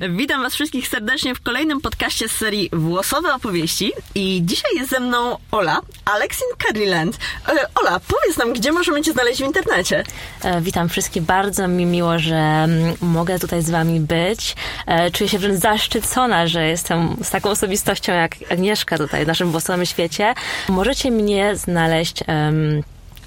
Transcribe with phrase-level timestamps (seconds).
[0.00, 3.92] Witam Was wszystkich serdecznie w kolejnym podcaście z serii Włosowe opowieści.
[4.14, 7.18] I dzisiaj jest ze mną Ola, Alex in Curryland.
[7.48, 10.04] E, Ola, powiedz nam, gdzie możemy Cię znaleźć w internecie?
[10.42, 11.22] E, witam wszystkich.
[11.22, 14.56] Bardzo mi miło, że mm, mogę tutaj z Wami być.
[14.86, 19.50] E, czuję się wręcz zaszczycona, że jestem z taką osobistością jak Agnieszka tutaj w naszym
[19.50, 20.34] włosowym świecie.
[20.68, 22.24] Możecie mnie znaleźć.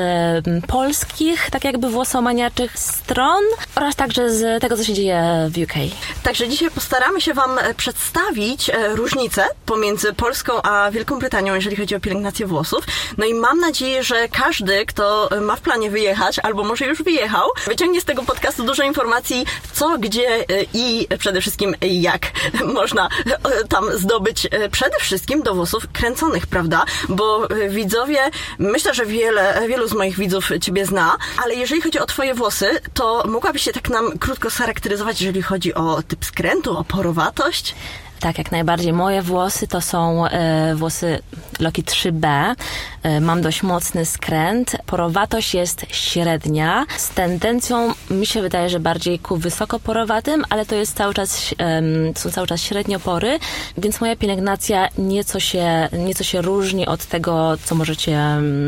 [0.67, 5.75] polskich, tak jakby włosomaniaczych stron oraz także z tego, co się dzieje w UK.
[6.23, 12.01] Także dzisiaj postaramy się Wam przedstawić różnice pomiędzy Polską a Wielką Brytanią, jeżeli chodzi o
[12.01, 12.85] pielęgnację włosów.
[13.19, 17.48] No i mam nadzieję, że każdy, kto ma w planie wyjechać, albo może już wyjechał,
[17.67, 22.31] wyciągnie z tego podcastu dużo informacji, co, gdzie e, i przede wszystkim jak
[22.75, 26.85] można e, tam zdobyć e, przede wszystkim do włosów kręconych, prawda?
[27.09, 28.19] Bo widzowie,
[28.59, 32.81] myślę, że wiele, wielu z moich widzów Ciebie zna, ale jeżeli chodzi o Twoje włosy,
[32.95, 37.75] to mogłabyś się tak nam krótko scharakteryzować, jeżeli chodzi o typ skrętu, o porowatość?
[38.20, 38.92] Tak, jak najbardziej.
[38.92, 41.19] Moje włosy to są e, włosy
[41.61, 42.55] Loki 3B.
[43.03, 44.77] E, mam dość mocny skręt.
[44.86, 46.86] Porowatość jest średnia.
[46.97, 51.83] Z tendencją mi się wydaje, że bardziej ku wysokoporowatym, ale to jest cały czas, e,
[52.14, 53.39] są cały czas średniopory,
[53.78, 58.20] więc moja pielęgnacja nieco się, nieco się różni od tego, co możecie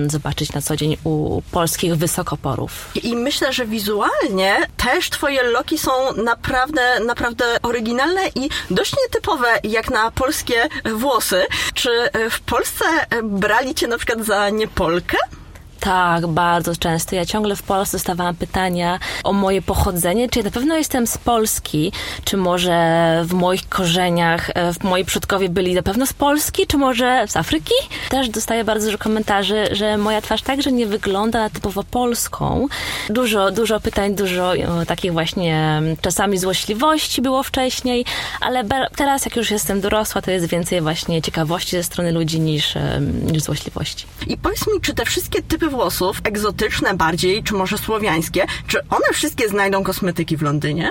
[0.06, 2.90] zobaczyć na co dzień u polskich wysokoporów.
[3.02, 5.90] I myślę, że wizualnie też twoje loki są
[6.24, 11.47] naprawdę, naprawdę oryginalne i dość nietypowe jak na polskie włosy.
[11.75, 11.91] Czy
[12.31, 12.85] w Polsce
[13.23, 15.17] brali cię na przykład za niepolkę?
[15.80, 17.16] Tak, bardzo często.
[17.16, 21.18] Ja ciągle w Polsce dostawałam pytania o moje pochodzenie, czy ja na pewno jestem z
[21.18, 21.92] Polski,
[22.24, 22.78] czy może
[23.24, 27.36] w moich korzeniach, e, w moi przodkowie byli na pewno z Polski, czy może z
[27.36, 27.74] Afryki.
[28.08, 32.67] Też dostaję bardzo dużo komentarzy, że moja twarz także nie wygląda typowo polską.
[33.11, 38.05] Dużo, dużo pytań, dużo o, takich właśnie czasami złośliwości było wcześniej,
[38.40, 38.64] ale
[38.96, 42.74] teraz jak już jestem dorosła, to jest więcej właśnie ciekawości ze strony ludzi niż,
[43.33, 44.06] niż złośliwości.
[44.27, 49.06] I powiedz mi, czy te wszystkie typy włosów, egzotyczne bardziej, czy może słowiańskie, czy one
[49.12, 50.90] wszystkie znajdą kosmetyki w Londynie?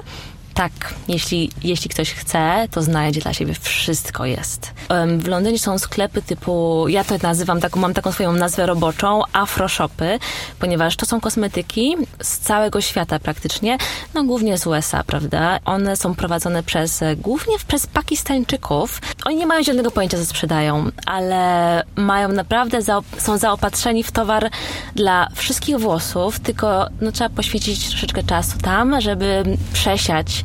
[0.58, 3.54] Tak, jeśli, jeśli ktoś chce, to znajdzie dla siebie.
[3.62, 4.74] Wszystko jest.
[5.18, 10.20] W Londynie są sklepy typu, ja to nazywam, taką, mam taką swoją nazwę roboczą, afroshopy,
[10.60, 13.78] ponieważ to są kosmetyki z całego świata praktycznie,
[14.14, 15.60] no głównie z USA, prawda?
[15.66, 19.02] One są prowadzone przez, głównie przez Pakistańczyków.
[19.26, 24.50] Oni nie mają żadnego pojęcia, co sprzedają, ale mają naprawdę, za, są zaopatrzeni w towar
[24.96, 29.44] dla wszystkich włosów, tylko no, trzeba poświęcić troszeczkę czasu tam, żeby
[29.74, 30.44] przesiać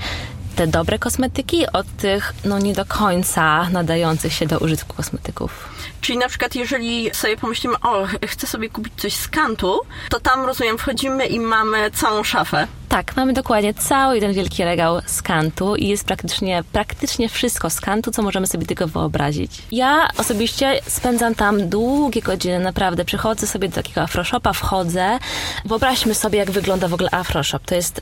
[0.57, 5.69] te dobre kosmetyki od tych no nie do końca nadających się do użytku kosmetyków.
[6.01, 10.47] Czyli na przykład jeżeli sobie pomyślimy, o, chcę sobie kupić coś z kantu, to tam,
[10.47, 12.67] rozumiem, wchodzimy i mamy całą szafę.
[12.93, 17.81] Tak, mamy dokładnie cały jeden wielki regał z kantu i jest praktycznie, praktycznie wszystko z
[17.81, 19.63] kantu, co możemy sobie tylko wyobrazić.
[19.71, 23.05] Ja osobiście spędzam tam długie godziny, naprawdę.
[23.05, 25.19] Przychodzę sobie do takiego afroshopa, wchodzę.
[25.65, 27.59] Wyobraźmy sobie, jak wygląda w ogóle afroshop.
[27.67, 28.01] To jest,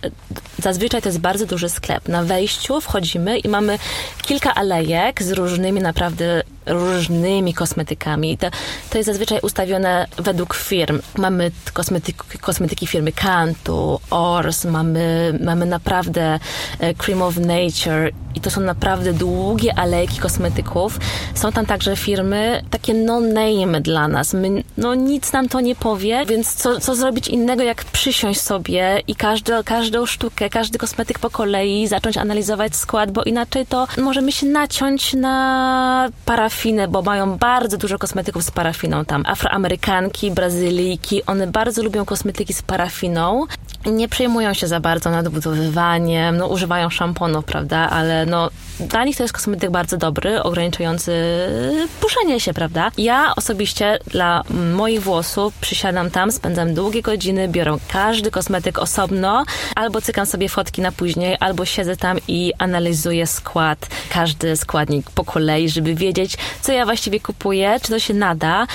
[0.59, 2.09] zazwyczaj to jest bardzo duży sklep.
[2.09, 3.79] Na wejściu wchodzimy i mamy
[4.23, 8.39] kilka alejek z różnymi naprawdę różnymi kosmetykami.
[8.39, 8.51] To,
[8.91, 11.01] to jest zazwyczaj ustawione według firm.
[11.19, 16.39] Mamy kosmetyki, kosmetyki firmy Kantu, Ors, mamy, mamy naprawdę
[16.81, 20.99] e, Cream of Nature i to są naprawdę długie alejki kosmetyków.
[21.35, 24.35] Są tam także firmy takie no-name dla nas.
[24.35, 29.03] My, no nic nam to nie powie, więc co, co zrobić innego, jak przysiąść sobie
[29.09, 34.33] i każdy, każdą sztukę, każdy kosmetyk po kolei zacząć analizować skład, bo inaczej to możemy
[34.33, 36.09] się naciąć na
[36.61, 39.23] parafinę, bo mają bardzo dużo kosmetyków z parafiną tam.
[39.27, 43.47] Afroamerykanki, Brazylijki, one bardzo lubią kosmetyki z parafiną
[43.87, 48.51] nie przejmują się za bardzo nadbudowywaniem, no używają szamponów, prawda, ale no
[48.81, 51.13] dla nich to jest kosmetyk bardzo dobry, ograniczający
[52.01, 52.91] puszenie się, prawda.
[52.99, 54.43] Ja osobiście dla
[54.77, 59.45] moich włosów przysiadam tam, spędzam długie godziny, biorę każdy kosmetyk osobno,
[59.77, 65.25] albo cykam sobie fotki na później, albo siedzę tam i analizuję skład, każdy składnik po
[65.25, 68.67] kolei, żeby wiedzieć, co ja właściwie kupuję, czy to się nada.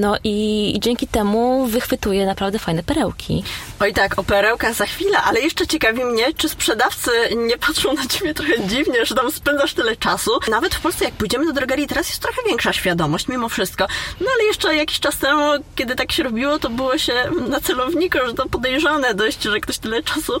[0.00, 3.44] No i, i dzięki temu wychwytuję naprawdę fajne perełki.
[3.86, 8.06] Oj tak, o perełkach za chwilę, ale jeszcze ciekawi mnie, czy sprzedawcy nie patrzą na
[8.06, 10.30] ciebie trochę dziwnie, że tam spędzasz tyle czasu.
[10.50, 13.86] Nawet w Polsce, jak pójdziemy do drogerii, teraz jest trochę większa świadomość mimo wszystko.
[14.20, 17.12] No ale jeszcze jakiś czas temu, kiedy tak się robiło, to było się
[17.48, 20.32] na celowniku, że to podejrzane dość, że ktoś tyle czasu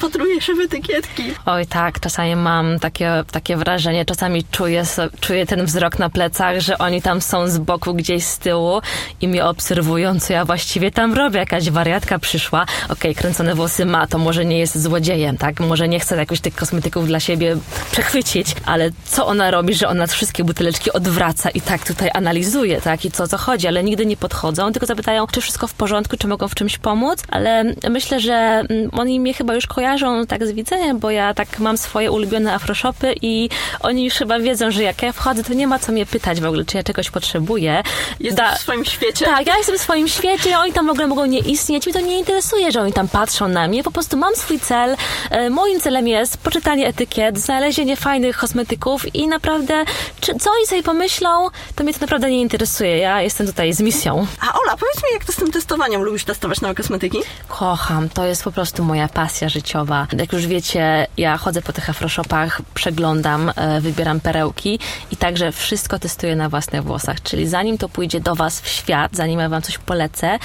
[0.00, 1.22] wpatruje się w etykietki.
[1.46, 4.82] Oj tak, czasami mam takie, takie wrażenie, czasami czuję,
[5.20, 8.80] czuję ten wzrok na plecach, że oni tam są z boku gdzieś z tyłu
[9.20, 11.38] i mnie obserwują, co ja właściwie tam robię.
[11.38, 15.60] Jakaś wariatka przyszła, okej, okay, kręcone włosy ma, to może nie jest złodziejem, tak?
[15.60, 17.56] Może nie chce jakoś tych kosmetyków dla siebie
[17.92, 23.04] przechwycić, ale co ona robi, że ona wszystkie buteleczki odwraca i tak tutaj analizuje, tak?
[23.04, 26.28] I co, co chodzi, ale nigdy nie podchodzą, tylko zapytają, czy wszystko w porządku, czy
[26.28, 30.46] mogą w czymś pomóc, ale myślę, że mm, oni mnie chyba już kojarzą kojarzą tak
[30.46, 33.48] z widzenia, bo ja tak mam swoje ulubione afroshopy i
[33.80, 36.46] oni już chyba wiedzą, że jak ja wchodzę, to nie ma co mnie pytać w
[36.46, 37.82] ogóle, czy ja czegoś potrzebuję.
[38.20, 38.54] Jesteś da...
[38.54, 39.24] w swoim świecie.
[39.24, 41.86] Tak, ja jestem w swoim świecie, oni tam w ogóle mogą nie istnieć.
[41.86, 43.82] Mi to nie interesuje, że oni tam patrzą na mnie.
[43.82, 44.96] Po prostu mam swój cel.
[45.30, 49.84] E, moim celem jest poczytanie etykiet, znalezienie fajnych kosmetyków i naprawdę,
[50.20, 52.98] czy, co oni sobie pomyślą, to mnie to naprawdę nie interesuje.
[52.98, 54.26] Ja jestem tutaj z misją.
[54.40, 56.02] A Ola, powiedz mi, jak to z tym testowaniem?
[56.02, 57.18] Lubisz testować nowe kosmetyki?
[57.48, 58.08] Kocham.
[58.08, 59.79] To jest po prostu moja pasja życiowa.
[60.18, 64.78] Jak już wiecie, ja chodzę po tych afroshopach, przeglądam, e, wybieram perełki
[65.10, 67.22] i także wszystko testuję na własnych włosach.
[67.22, 70.38] Czyli zanim to pójdzie do Was w świat, zanim ja Wam coś polecę,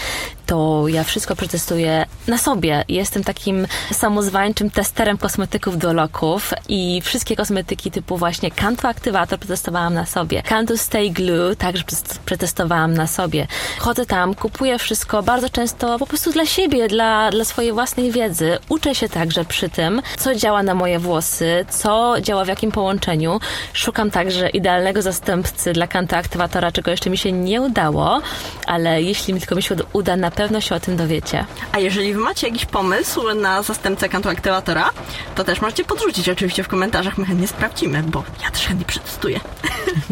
[0.45, 2.86] to ja wszystko przetestuję na sobie.
[2.88, 9.94] Jestem takim samozwańczym testerem kosmetyków do loków i wszystkie kosmetyki typu właśnie Cantu Aktywator przetestowałam
[9.94, 10.44] na sobie.
[10.44, 11.83] Cantu Stay Glue także
[12.25, 13.47] przetestowałam na sobie.
[13.80, 18.57] Chodzę tam, kupuję wszystko bardzo często po prostu dla siebie, dla, dla swojej własnej wiedzy.
[18.69, 23.39] Uczę się także przy tym, co działa na moje włosy, co działa w jakim połączeniu.
[23.74, 28.21] Szukam także idealnego zastępcy dla Cantu Aktywatora, czego jeszcze mi się nie udało,
[28.65, 31.45] ale jeśli mi tylko mi się uda na pewno się o tym dowiecie.
[31.71, 34.89] A jeżeli wy macie jakiś pomysł na zastępcę kantu aktywatora,
[35.35, 39.39] to też możecie podrzucić oczywiście w komentarzach, my chętnie sprawdzimy, bo ja też chętnie przetestuję.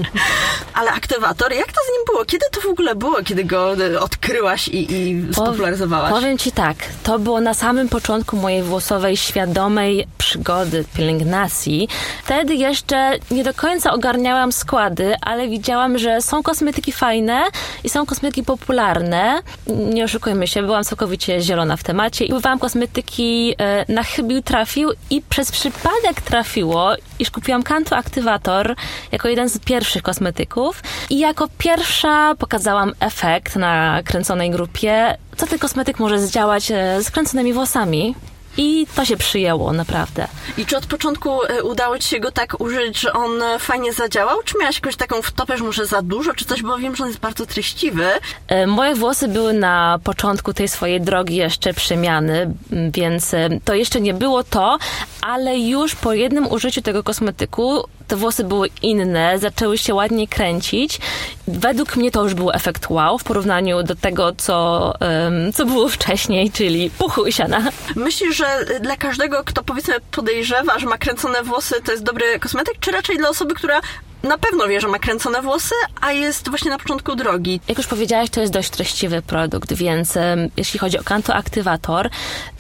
[0.74, 2.26] Ale aktywator, jak to z nim było?
[2.26, 6.12] Kiedy to w ogóle było, kiedy go e, odkryłaś i, i spopularyzowałaś?
[6.12, 11.88] Powiem ci tak, to było na samym początku mojej włosowej, świadomej przygody pielęgnacji.
[12.24, 17.44] Wtedy jeszcze nie do końca ogarniałam składy, ale widziałam, że są kosmetyki fajne
[17.84, 19.42] i są kosmetyki popularne.
[19.68, 24.90] Nie oszukujmy się, byłam całkowicie zielona w temacie i używałam kosmetyki e, na chybił trafił
[25.10, 28.76] i przez przypadek trafiło, iż kupiłam Kanto Aktywator
[29.12, 35.60] jako jeden z pierwszych kosmetyków i jako pierwsza pokazałam efekt na kręconej grupie, co ten
[35.60, 38.16] kosmetyk może zdziałać e, z kręconymi włosami.
[38.58, 40.28] I to się przyjęło, naprawdę.
[40.58, 43.94] I czy od początku e, udało Ci się go tak użyć, że on e, fajnie
[43.94, 44.44] zadziałał?
[44.46, 46.62] Czy miałaś jakąś taką wtopę, że może za dużo, czy coś?
[46.62, 48.06] Bo wiem, że on jest bardzo treściwy.
[48.48, 52.54] E, moje włosy były na początku tej swojej drogi jeszcze przemiany,
[52.94, 53.32] więc
[53.66, 54.78] to jeszcze nie było to,
[55.22, 61.00] ale już po jednym użyciu tego kosmetyku te włosy były inne, zaczęły się ładnie kręcić.
[61.48, 65.90] Według mnie to już był efekt wow w porównaniu do tego, co, um, co było
[65.90, 67.62] wcześniej, czyli puchu i siana.
[67.96, 72.74] Myślisz, że dla każdego, kto powiedzmy podejrzewa, że ma kręcone włosy, to jest dobry kosmetyk,
[72.80, 73.82] czy raczej dla osoby, która
[74.24, 77.60] na pewno wie, że ma kręcone włosy, a jest właśnie na początku drogi.
[77.68, 82.10] Jak już powiedziałaś, to jest dość treściwy produkt, więc um, jeśli chodzi o Kanto Aktywator,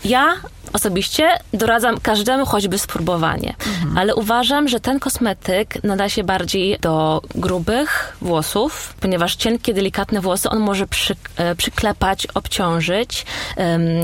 [0.05, 0.35] ja
[0.73, 3.55] osobiście doradzam każdemu choćby spróbowanie.
[3.67, 3.97] Mhm.
[3.97, 10.49] Ale uważam, że ten kosmetyk nada się bardziej do grubych włosów, ponieważ cienkie, delikatne włosy
[10.49, 13.25] on może przy, e, przyklepać, obciążyć,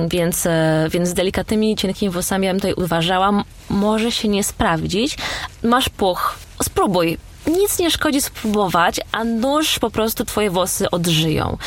[0.10, 5.17] więc, e, więc z delikatnymi, cienkimi włosami ja bym tutaj uważała, może się nie sprawdzić.
[5.63, 7.17] Masz puch, spróbuj
[7.48, 11.58] nic nie szkodzi spróbować, a nóż po prostu twoje włosy odżyją.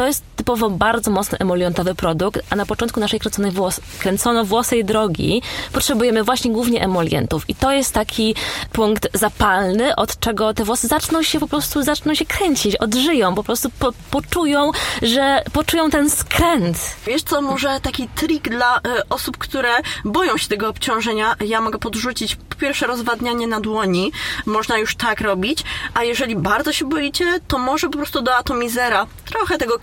[0.00, 5.42] To jest typowo bardzo mocno emolientowy produkt, a na początku naszej kręconej włos kręcono-włosej drogi
[5.72, 7.50] potrzebujemy właśnie głównie emolientów.
[7.50, 8.34] I to jest taki
[8.72, 13.42] punkt zapalny, od czego te włosy zaczną się po prostu, zaczną się kręcić, odżyją, po
[13.42, 14.70] prostu po poczują,
[15.02, 16.96] że poczują ten skręt.
[17.06, 19.70] Wiesz co, może taki trik dla y, osób, które
[20.04, 24.12] boją się tego obciążenia, ja mogę podrzucić pierwsze rozwadnianie na dłoni.
[24.46, 25.64] Można już tak robić.
[25.94, 29.78] A jeżeli bardzo się boicie, to może po prostu do atomizera trochę tego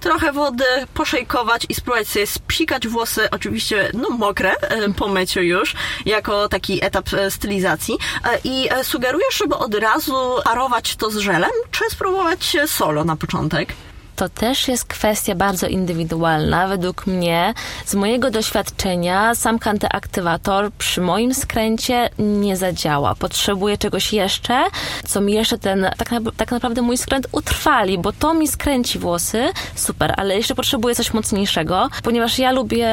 [0.00, 5.74] trochę wody, poszejkować i spróbować sobie spsikać włosy, oczywiście no mokre e, po myciu już,
[6.06, 7.98] jako taki etap e, stylizacji.
[8.24, 13.74] E, I sugeruję, żeby od razu parować to z żelem, czy spróbować solo na początek
[14.20, 16.68] to też jest kwestia bardzo indywidualna.
[16.68, 17.54] Według mnie,
[17.86, 23.14] z mojego doświadczenia, sam kantyaktywator przy moim skręcie nie zadziała.
[23.14, 24.64] Potrzebuję czegoś jeszcze,
[25.06, 28.98] co mi jeszcze ten, tak, na, tak naprawdę mój skręt utrwali, bo to mi skręci
[28.98, 32.88] włosy, super, ale jeszcze potrzebuję coś mocniejszego, ponieważ ja lubię,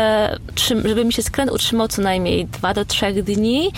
[0.86, 3.72] żeby mi się skręt utrzymał co najmniej 2 do 3 dni,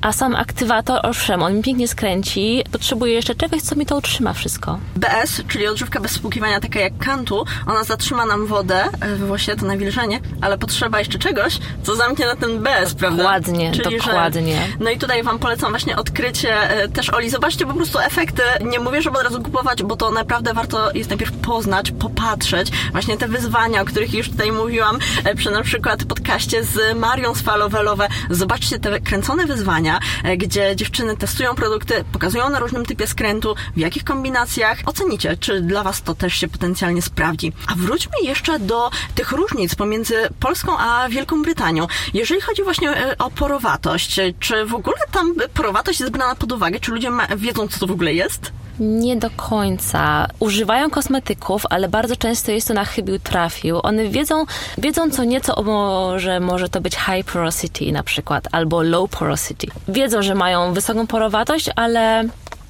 [0.00, 4.32] a sam aktywator, owszem, on mi pięknie skręci, potrzebuję jeszcze czegoś, co mi to utrzyma
[4.32, 4.78] wszystko.
[4.96, 9.66] BS, czyli odżywka bez spłukiwania, taka jak kantu, ona zatrzyma nam wodę e, włosie, to
[9.66, 13.22] nawilżenie, ale potrzeba jeszcze czegoś, co zamknie na ten bez, prawda?
[13.22, 14.56] Dokładnie, Czyli, dokładnie.
[14.56, 17.30] Że, no i tutaj Wam polecam właśnie odkrycie e, też Oli.
[17.30, 18.42] Zobaczcie po prostu efekty.
[18.64, 22.70] Nie mówię, żeby od razu kupować, bo to naprawdę warto jest najpierw poznać, popatrzeć.
[22.92, 27.34] Właśnie te wyzwania, o których już tutaj mówiłam e, przy na przykład podcaście z Marią
[27.34, 28.08] z Falowelowe.
[28.30, 29.98] Zobaczcie te kręcone wyzwania,
[30.36, 34.78] gdzie dziewczyny testują produkty, pokazują na różnym typie skrętu, w jakich kombinacjach.
[34.86, 37.52] Ocenicie, czy dla Was to też się potencjalnie sprawdzi.
[37.66, 41.86] A wróćmy jeszcze do tych różnic pomiędzy Polską a Wielką Brytanią.
[42.14, 46.80] Jeżeli chodzi właśnie e, o porowatość, czy w ogóle tam porowatość jest brana pod uwagę?
[46.80, 48.52] Czy ludzie wiedzą, co to w ogóle jest?
[48.80, 50.26] Nie do końca.
[50.40, 53.80] Używają kosmetyków, ale bardzo często jest to na chybił trafił.
[53.82, 54.44] One wiedzą,
[54.78, 59.66] wiedzą co nieco, o, że może to być high porosity na przykład, albo low porosity.
[59.88, 62.24] Wiedzą, że mają wysoką porowatość, ale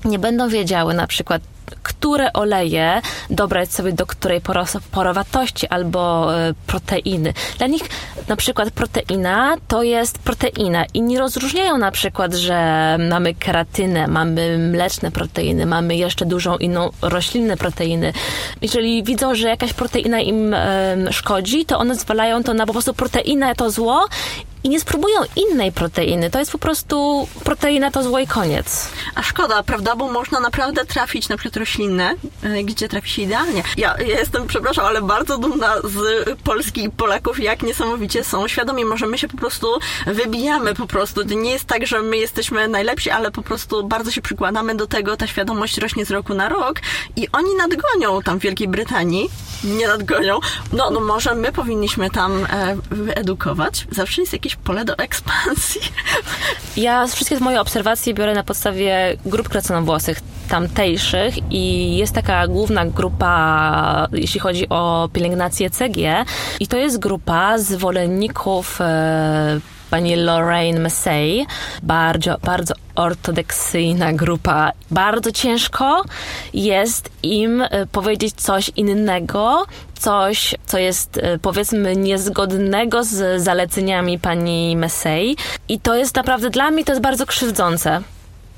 [0.05, 1.43] nie będą wiedziały na przykład,
[1.83, 4.41] które oleje dobrać sobie do której
[4.91, 7.33] porowatości albo e, proteiny.
[7.59, 7.83] Dla nich
[8.29, 12.57] na przykład proteina to jest proteina i nie rozróżniają na przykład, że
[13.11, 18.13] mamy keratynę, mamy mleczne proteiny, mamy jeszcze dużą inną roślinne proteiny.
[18.63, 20.57] Jeżeli widzą, że jakaś proteina im
[21.11, 24.07] szkodzi, to one zwalają to na po prostu proteina to zło
[24.67, 26.31] i nie spróbują innej proteiny.
[26.31, 28.89] To jest po prostu proteina to zło i koniec.
[29.15, 29.97] A szkoda, prawda?
[29.97, 33.63] Bo można naprawdę trafić na przykład roślinne, e, gdzie trafi się idealnie.
[33.77, 38.85] Ja, ja jestem, przepraszam, ale bardzo dumna z Polski i Polaków, jak niesamowicie są świadomi.
[38.85, 39.67] Może my się po prostu
[40.07, 41.23] wybijamy po prostu.
[41.23, 45.17] Nie jest tak, że my jesteśmy najlepsi, ale po prostu bardzo się przykładamy do tego.
[45.17, 46.81] Ta świadomość rośnie z roku na rok
[47.17, 49.31] i oni nadgonią tam w Wielkiej Brytanii.
[49.65, 50.41] Nie nadgonią.
[50.73, 53.87] No, no może my powinniśmy tam e, wyedukować.
[53.91, 55.81] Zawsze jest jakiś pole do ekspansji.
[56.77, 64.09] Ja wszystkie moje obserwacje biorę na podstawie grup kraconowłosych tamtejszych i jest taka główna grupa,
[64.13, 66.25] jeśli chodzi o pielęgnację CG
[66.61, 71.47] i to jest grupa zwolenników e, pani Lorraine Massey,
[71.83, 74.73] bardzo, bardzo ortodoksyjna grupa.
[74.91, 76.03] Bardzo ciężko
[76.55, 79.65] jest im e, powiedzieć coś innego,
[79.99, 85.37] coś, co jest e, powiedzmy niezgodnego z zaleceniami pani Massey.
[85.69, 88.03] I to jest naprawdę dla mnie to jest bardzo krzywdzące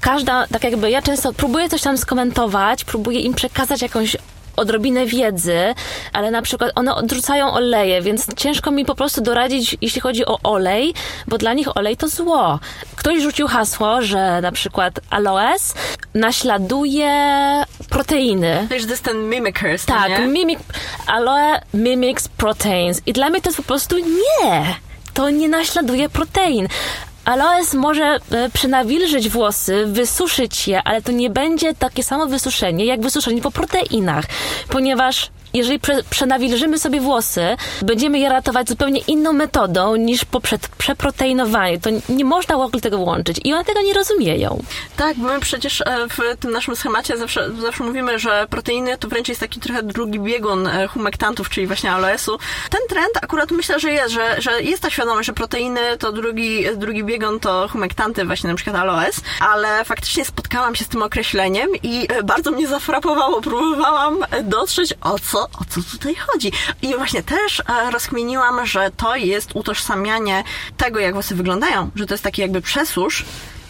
[0.00, 4.16] każda, tak jakby ja często próbuję coś tam skomentować, próbuję im przekazać jakąś
[4.58, 5.74] odrobinę wiedzy,
[6.12, 10.38] ale na przykład one odrzucają oleje, więc ciężko mi po prostu doradzić, jeśli chodzi o
[10.42, 10.94] olej,
[11.26, 12.58] bo dla nich olej to zło.
[12.96, 15.74] Ktoś rzucił hasło, że na przykład aloes
[16.14, 17.08] naśladuje
[17.88, 18.66] proteiny.
[18.68, 20.26] To jest ten mimickers, Tak, nie?
[20.26, 20.60] mimic,
[21.06, 23.00] aloe mimics proteins.
[23.06, 24.74] I dla mnie to jest po prostu nie
[25.18, 26.68] to nie naśladuje protein.
[27.28, 33.00] Aloes może e, przynawilżyć włosy, wysuszyć je, ale to nie będzie takie samo wysuszenie jak
[33.00, 34.24] wysuszenie po proteinach,
[34.68, 41.80] ponieważ jeżeli prze, przenawilżymy sobie włosy, będziemy je ratować zupełnie inną metodą niż poprzez przeproteinowanie.
[41.80, 44.62] To nie można w ogóle tego łączyć i one tego nie rozumieją.
[44.96, 49.28] Tak, my przecież e, w tym naszym schemacie zawsze, zawsze mówimy, że proteiny to wręcz
[49.28, 52.38] jest taki trochę drugi biegun e, humektantów, czyli właśnie aloesu.
[52.70, 56.64] Ten trend akurat myślę, że jest, że, że jest ta świadomość, że proteiny to drugi,
[56.76, 61.68] drugi biegun to humektanty, właśnie na przykład aloes, ale faktycznie spotkałam się z tym określeniem
[61.82, 63.40] i e, bardzo mnie zafrapowało.
[63.40, 66.52] Próbowałam dotrzeć o co co, o co tutaj chodzi.
[66.82, 70.44] I właśnie też e, rozkminiłam, że to jest utożsamianie
[70.76, 73.24] tego, jak włosy wyglądają, że to jest taki jakby przesusz,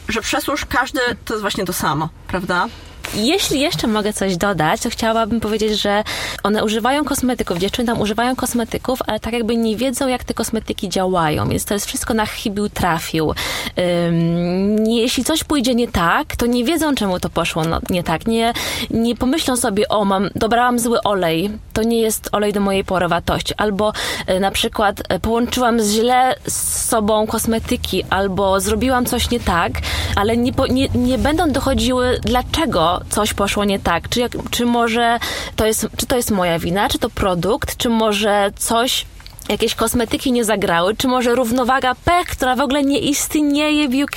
[0.08, 2.66] że przesusz każdy to jest właśnie to samo, prawda?
[3.14, 6.04] Jeśli jeszcze mogę coś dodać, to chciałabym powiedzieć, że
[6.42, 10.88] one używają kosmetyków, dziewczyny tam używają kosmetyków, ale tak jakby nie wiedzą, jak te kosmetyki
[10.88, 13.26] działają, więc to jest wszystko na chybił trafił.
[13.26, 18.26] Um, jeśli coś pójdzie nie tak, to nie wiedzą, czemu to poszło no, nie tak.
[18.26, 18.52] Nie,
[18.90, 23.54] nie pomyślą sobie, o, mam, dobrałam zły olej, to nie jest olej do mojej porowatości,
[23.56, 23.92] albo
[24.26, 29.72] e, na przykład e, połączyłam źle z sobą kosmetyki, albo zrobiłam coś nie tak,
[30.16, 34.08] ale nie, nie, nie będą dochodziły, dlaczego coś poszło nie tak.
[34.08, 35.18] Czy, jak, czy może
[35.56, 39.04] to jest, czy to jest moja wina, czy to produkt, czy może coś
[39.48, 44.16] jakieś kosmetyki nie zagrały, czy może równowaga pech, która w ogóle nie istnieje w UK.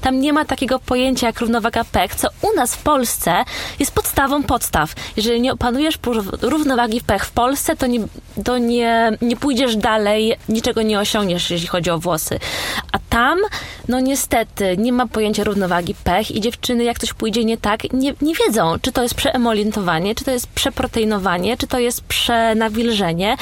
[0.00, 3.44] Tam nie ma takiego pojęcia jak równowaga pech, co u nas w Polsce
[3.78, 4.94] jest podstawą podstaw.
[5.16, 5.98] Jeżeli nie opanujesz
[6.42, 8.00] równowagi pech w Polsce, to nie,
[8.44, 12.38] to nie, nie pójdziesz dalej, niczego nie osiągniesz, jeśli chodzi o włosy.
[12.92, 13.38] A tam,
[13.88, 18.14] no niestety, nie ma pojęcia równowagi pech i dziewczyny, jak coś pójdzie nie tak, nie,
[18.22, 23.36] nie wiedzą, czy to jest przeemolientowanie, czy to jest przeproteinowanie, czy to jest przenawilżenie.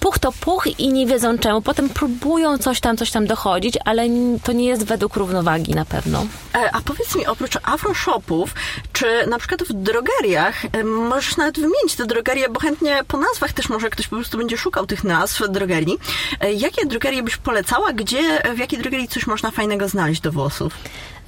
[0.00, 1.62] Puch to puch i nie wiedzą czemu.
[1.62, 4.02] Potem próbują coś tam, coś tam dochodzić, ale
[4.42, 6.26] to nie jest według równowagi na pewno.
[6.54, 8.54] E, a powiedz mi, oprócz afroshopów,
[8.92, 13.52] czy na przykład w drogeriach, e, możesz nawet wymienić te drogerie, bo chętnie po nazwach
[13.52, 15.98] też może ktoś po prostu będzie szukał tych nazw drogerii.
[16.40, 17.92] E, jakie drogerie byś polecała?
[17.92, 20.72] Gdzie, w jakiej drogerii coś można fajnego znaleźć do włosów?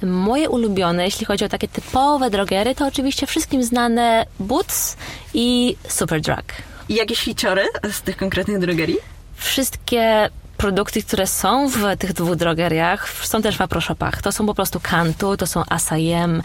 [0.03, 4.97] Moje ulubione, jeśli chodzi o takie typowe drogery, to oczywiście wszystkim znane Boots
[5.33, 6.43] i Superdrug.
[6.89, 8.97] I jakieś hiciory z tych konkretnych drogerii?
[9.43, 14.21] Wszystkie produkty, które są w tych dwóch drogeriach, są też w aproshopach.
[14.21, 16.41] To są po prostu Kantu, to są Asayem,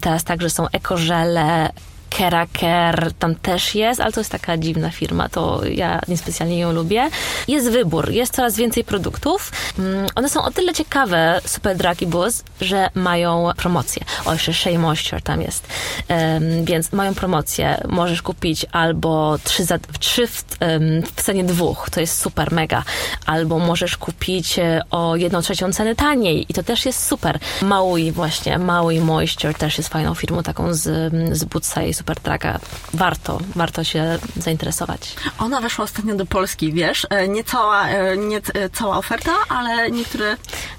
[0.00, 1.70] teraz także są ekożele,
[2.10, 7.10] Keraker tam też jest, ale to jest taka dziwna firma, to ja niespecjalnie ją lubię.
[7.48, 9.52] Jest wybór, jest coraz więcej produktów.
[9.78, 14.02] Mm, one są o tyle ciekawe, Super Drag Buzz, że mają promocję.
[14.24, 15.66] O, jeszcze Shea Moisture tam jest.
[16.08, 17.80] Um, więc mają promocję.
[17.88, 22.82] Możesz kupić albo trzy, za, trzy w, um, w cenie dwóch, to jest super, mega.
[23.26, 27.38] Albo możesz kupić e, o jedną trzecią ceny taniej i to też jest super.
[27.62, 32.58] Maui właśnie, Maui Moisture też jest fajną firmą taką z, z Bootsa i Supertraka.
[32.94, 35.14] Warto, warto się zainteresować.
[35.38, 37.06] Ona weszła ostatnio do Polski, wiesz?
[37.10, 40.36] E, nie cała, e, nie e, cała oferta, ale niektóre...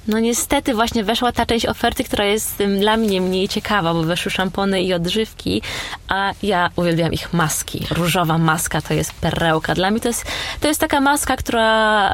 [0.07, 4.31] No niestety właśnie weszła ta część oferty, która jest dla mnie mniej ciekawa, bo weszły
[4.31, 5.61] szampony i odżywki,
[6.07, 7.87] a ja uwielbiam ich maski.
[7.91, 9.75] Różowa maska to jest perełka.
[9.75, 10.25] Dla mnie to jest,
[10.61, 12.13] to jest taka maska, która,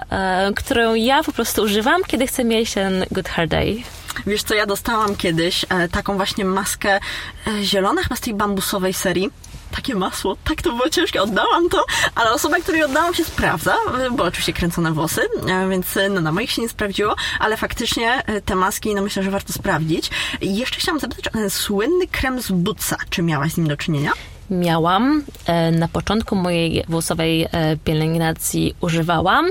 [0.55, 3.84] którą ja po prostu używam, kiedy chcę mieć ten good hair day.
[4.27, 7.00] Wiesz co, ja dostałam kiedyś e, taką właśnie maskę
[7.48, 9.30] e, zielona, chyba z tej bambusowej serii
[9.72, 14.12] takie masło, tak to było ciężkie, oddałam to, ale osoba, której oddałam się sprawdza, e,
[14.12, 18.56] bo oczywiście kręcone włosy, e, więc no, na moich się nie sprawdziło, ale faktycznie te
[18.56, 20.10] maski, no myślę, że warto sprawdzić.
[20.41, 22.98] I jeszcze chciałam zapytać o ten słynny krem z Butsa.
[23.10, 24.12] Czy miałaś z nim do czynienia?
[24.50, 25.24] miałam.
[25.72, 27.48] Na początku mojej włosowej
[27.84, 29.45] pielęgnacji używałam,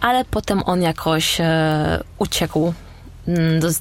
[0.00, 1.38] ale potem on jakoś
[2.18, 2.74] uciekł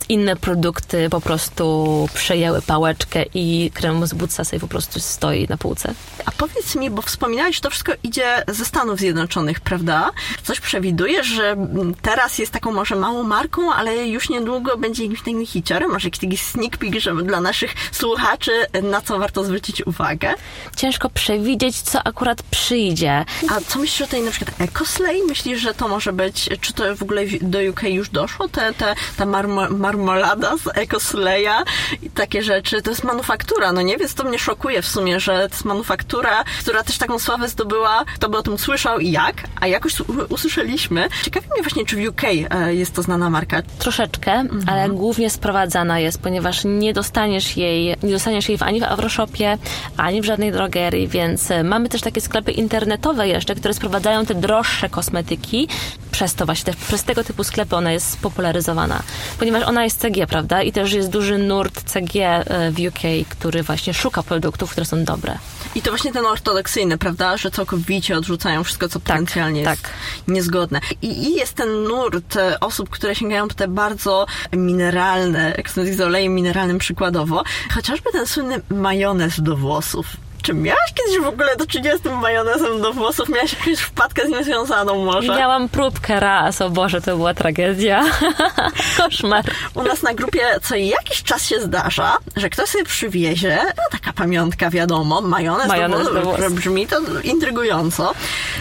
[0.10, 5.58] inne produkty po prostu przejęły pałeczkę i krem z Butsa sobie po prostu stoi na
[5.58, 5.94] półce.
[6.26, 10.12] A powiedz mi, bo wspominałeś, że to wszystko idzie ze Stanów Zjednoczonych, prawda?
[10.44, 11.56] Coś przewidujesz, że
[12.02, 15.92] teraz jest taką może małą marką, ale już niedługo będzie jakimś takim hiciorem?
[15.92, 18.52] Może jakiś taki sneak peek, żeby dla naszych słuchaczy,
[18.84, 20.34] na co warto zwrócić uwagę?
[20.76, 23.26] Ciężko przewidzieć, co akurat przyjdzie.
[23.50, 25.22] A co myślisz o tej na przykład EcoSlay?
[25.28, 28.48] Myślisz, że to może być, czy to w ogóle do UK już doszło?
[28.48, 29.26] Te, te, ta
[29.70, 31.64] marmolada z Ecosleya
[32.02, 32.82] i takie rzeczy.
[32.82, 33.98] To jest manufaktura, no nie?
[33.98, 38.06] Więc to mnie szokuje w sumie, że to jest manufaktura, która też taką sławę zdobyła.
[38.16, 39.36] Kto by o tym słyszał i jak?
[39.62, 39.94] A jakoś
[40.30, 41.10] usłyszeliśmy.
[41.24, 43.62] Ciekawi mnie właśnie, czy w UK e, jest to znana marka.
[43.80, 44.64] Troszeczkę, mhm.
[44.68, 49.58] ale głównie sprowadzana jest, ponieważ nie dostaniesz jej, nie dostaniesz jej ani w Avroshopie,
[49.98, 54.36] ani w żadnej drogerii, więc e, mamy też takie sklepy internetowe jeszcze, które sprowadzają te
[54.36, 55.68] droższe kosmetyki.
[56.14, 59.04] Przez to właśnie, przez tego typu sklepy ona jest spopularyzowana
[59.40, 60.62] ponieważ ona jest CG, prawda?
[60.62, 65.04] I też jest duży nurt CG e, w UK, który właśnie szuka produktów, które są
[65.04, 65.38] dobre.
[65.76, 67.38] I to właśnie ten ortodoksyjny, prawda?
[67.38, 69.80] Że całkowicie odrzucają wszystko, co tak, potencjalnie tak.
[69.80, 69.94] jest
[70.28, 70.80] niezgodne.
[71.02, 76.02] I, I, jest ten nurt e, osób, które sięgają po te bardzo mineralne, jak z
[76.02, 77.44] olejem mineralnym przykładowo,
[77.76, 80.06] chociażby ten słynny majonez do włosów
[80.44, 83.30] Czy miałaś kiedyś w ogóle do 30 majonezem do włosów?
[83.30, 85.28] Miałaś jakąś wpadkę z nim związaną może?
[85.38, 88.04] Miałam próbkę raz, o Boże, to była tragedia.
[88.98, 89.44] Koszmar.
[89.74, 94.14] U nas na grupie co jakiś czas się zdarza, że ktoś sobie przywiezie, no taka
[94.14, 96.54] pamiątka wiadomo, majonez, Majonez do włosów.
[96.54, 98.14] Brzmi to intrygująco.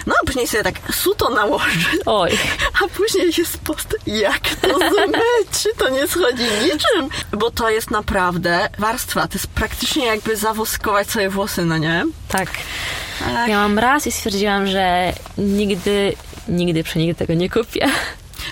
[0.07, 2.31] No a później sobie tak suto nałoży, Oj.
[2.85, 5.77] a później jest post, jak to zmyć?
[5.79, 11.29] To nie schodzi niczym, bo to jest naprawdę warstwa, to jest praktycznie jakby zawoskować sobie
[11.31, 12.04] włosy, no nie?
[12.28, 12.48] Tak.
[13.26, 13.48] Ach.
[13.48, 16.12] Miałam raz i stwierdziłam, że nigdy,
[16.48, 17.88] nigdy przenigdy tego nie kupię.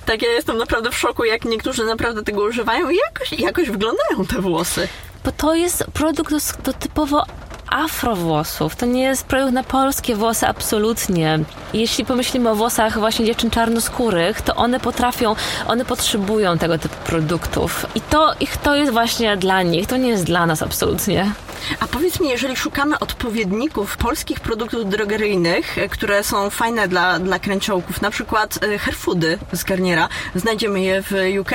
[0.06, 4.26] Tak, ja jestem naprawdę w szoku, jak niektórzy naprawdę tego używają i jakoś, jakoś wyglądają
[4.28, 4.88] te włosy.
[5.24, 7.24] Bo to jest produkt do, do typowo
[7.70, 8.76] afrowłosów.
[8.76, 11.38] To nie jest produkt na polskie włosy, absolutnie.
[11.72, 15.34] Jeśli pomyślimy o włosach właśnie dziewczyn czarnoskórych, to one potrafią,
[15.66, 17.86] one potrzebują tego typu produktów.
[17.94, 21.32] I to, ich, to jest właśnie dla nich, to nie jest dla nas absolutnie.
[21.80, 27.38] A powiedz mi, jeżeli szukamy odpowiedników polskich produktów drogeryjnych, e, które są fajne dla, dla
[27.38, 31.50] kręciołków, na przykład e, Herfoody z Garniera, znajdziemy je w UK?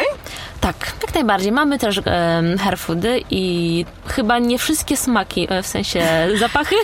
[0.62, 1.52] Tak, jak najbardziej.
[1.52, 6.02] Mamy też um, hairfoody i chyba nie wszystkie smaki, e, w sensie
[6.39, 6.76] zapachy,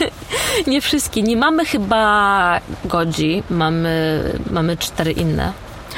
[0.66, 1.22] nie wszystkie.
[1.22, 5.52] Nie mamy chyba goji, mamy, mamy cztery inne.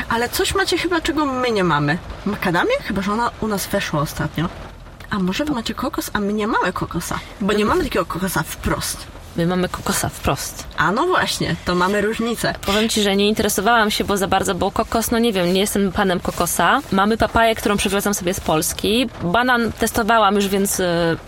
[0.08, 1.98] Ale coś macie chyba, czego my nie mamy.
[2.26, 2.74] Makadamię?
[2.82, 4.69] Chyba, że ona u nas weszła ostatnio.
[5.10, 7.18] A może wy macie kokos, a my nie mamy kokosa?
[7.40, 9.06] Bo nie mamy takiego kokosa wprost.
[9.36, 10.64] My mamy kokosa wprost.
[10.76, 12.54] A no właśnie, to mamy różnicę.
[12.66, 15.60] Powiem Ci, że nie interesowałam się, bo za bardzo, bo kokos, no nie wiem, nie
[15.60, 16.80] jestem panem kokosa.
[16.92, 19.08] Mamy papaję, którą przywiozłam sobie z Polski.
[19.22, 20.84] Banan testowałam już, więc y,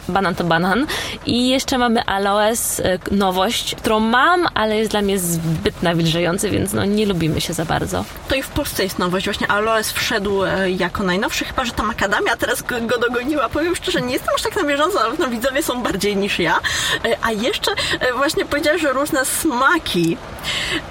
[0.08, 0.86] banan to banan.
[1.26, 6.72] I jeszcze mamy aloes, y, nowość, którą mam, ale jest dla mnie zbyt nawilżający, więc
[6.72, 8.04] no nie lubimy się za bardzo.
[8.28, 9.26] To i w Polsce jest nowość.
[9.26, 13.48] Właśnie aloes wszedł e, jako najnowszy, chyba, że ta makadamia teraz go, go dogoniła.
[13.48, 16.60] Powiem szczerze, nie jestem aż tak na bieżąco, ale no, widzowie są bardziej niż ja.
[17.04, 20.16] E, A jeszcze e, właśnie powiedziałeś, że różne smaki.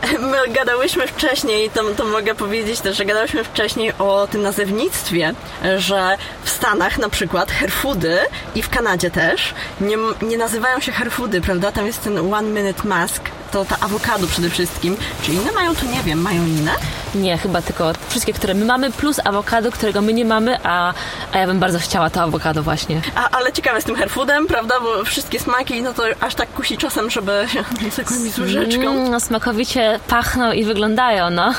[0.02, 5.34] E, My gadałyśmy wcześniej, to, to mogę powiedzieć też, że gadałyśmy wcześniej o tym nazewnictwie,
[5.64, 8.18] e, że w Stanach na przykład herfoody
[8.56, 11.72] i w Kanadzie też nie, nie nazywają się herfoody, prawda?
[11.72, 14.98] Tam jest ten one minute mask, to ta awokado przede wszystkim.
[15.22, 16.22] Czy inne mają, to nie wiem.
[16.22, 16.72] Mają inne?
[17.16, 20.94] Nie, chyba tylko wszystkie, które my mamy, plus awokado, którego my nie mamy, a,
[21.32, 23.02] a ja bym bardzo chciała to awokado właśnie.
[23.16, 24.80] A, ale ciekawe z tym hairfoodem, prawda?
[24.80, 27.48] Bo wszystkie smaki, no to aż tak kusi czasem, żeby
[27.92, 28.82] z jakąś łyżeczką.
[28.82, 31.54] Mm, no, smakowicie pachną i wyglądają, no.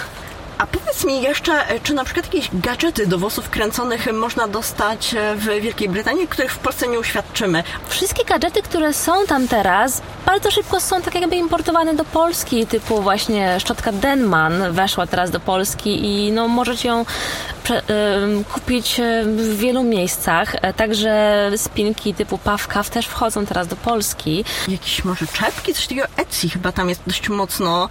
[0.62, 5.14] A powiedz mi jeszcze, e, czy na przykład jakieś gadżety do włosów kręconych można dostać
[5.14, 7.64] e, w Wielkiej Brytanii, których w Polsce nie uświadczymy?
[7.88, 13.02] Wszystkie gadżety, które są tam teraz, bardzo szybko są tak jakby importowane do Polski, typu
[13.02, 17.04] właśnie szczotka Denman weszła teraz do Polski i no możecie ją
[18.52, 20.54] kupić y, w wielu miejscach.
[20.54, 24.44] E, Także spinki typu Pawkaw też wchodzą teraz do Polski.
[24.68, 25.74] Jakieś może czepki?
[25.74, 27.88] Coś takiego Etsy chyba tam jest dość mocno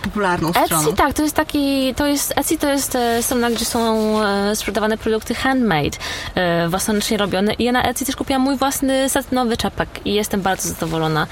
[0.00, 0.82] popularną stroną.
[0.82, 4.56] Etsy, tak, to jest taki, to jest, Etsy to jest e, strona, gdzie są e,
[4.56, 5.98] sprzedawane produkty handmade,
[6.34, 10.40] e, własnoręcznie robione i ja na Etsy też kupiłam mój własny satynowy czepek i jestem
[10.40, 11.26] bardzo zadowolona.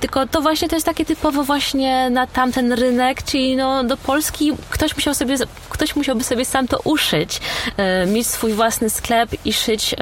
[0.00, 4.52] Tylko to właśnie to jest takie typowo właśnie na tamten rynek, czyli no do Polski
[4.70, 5.36] ktoś musiał sobie,
[5.68, 7.40] ktoś musiałby sobie sam to uszyć,
[8.06, 9.94] mieć swój własny sklep i szyć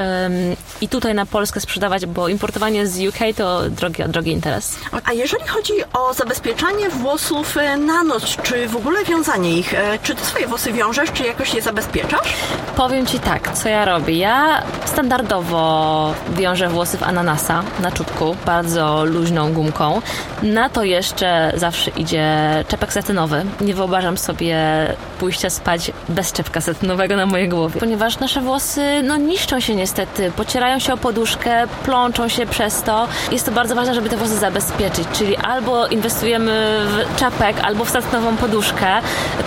[0.80, 4.76] i tutaj na Polskę sprzedawać, bo importowanie z UK to drogi, drogi interes.
[5.04, 10.14] A jeżeli chodzi o zabezpieczanie włosów na noc, czy w ogóle wiązanie ich, e, czy
[10.14, 12.32] ty swoje włosy wiążesz, czy jakoś je zabezpieczasz?
[12.76, 14.14] Powiem Ci tak, co ja robię.
[14.14, 20.02] Ja standardowo wiążę włosy w ananasa na czubku, bardzo luźną gumką.
[20.42, 22.28] Na to jeszcze zawsze idzie
[22.68, 23.44] czepek satynowy.
[23.60, 24.56] Nie wyobrażam sobie
[25.18, 30.32] pójścia spać bez czepka satynowego na mojej głowie, ponieważ nasze włosy no, niszczą się niestety,
[30.36, 33.08] pocierają się o poduszkę, plączą się przez to.
[33.32, 37.18] Jest to bardzo ważne, żeby te włosy zabezpieczyć, czyli albo inwestujemy w
[37.58, 38.86] albo w satynową poduszkę,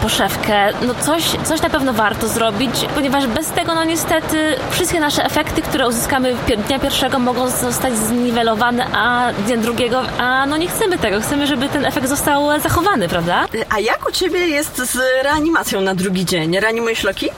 [0.02, 0.70] poszewkę.
[0.88, 5.62] No coś, coś na pewno warto zrobić, ponieważ bez tego, no niestety, wszystkie nasze efekty,
[5.62, 6.36] które uzyskamy
[6.68, 11.22] dnia pierwszego mogą zostać zniwelowane, a dnia drugiego, a no nie chcemy tego.
[11.22, 13.46] Chcemy, żeby ten efekt został zachowany, prawda?
[13.70, 16.60] A jak u ciebie jest z reanimacją na drugi dzień?
[16.60, 17.30] Reanimujesz loki?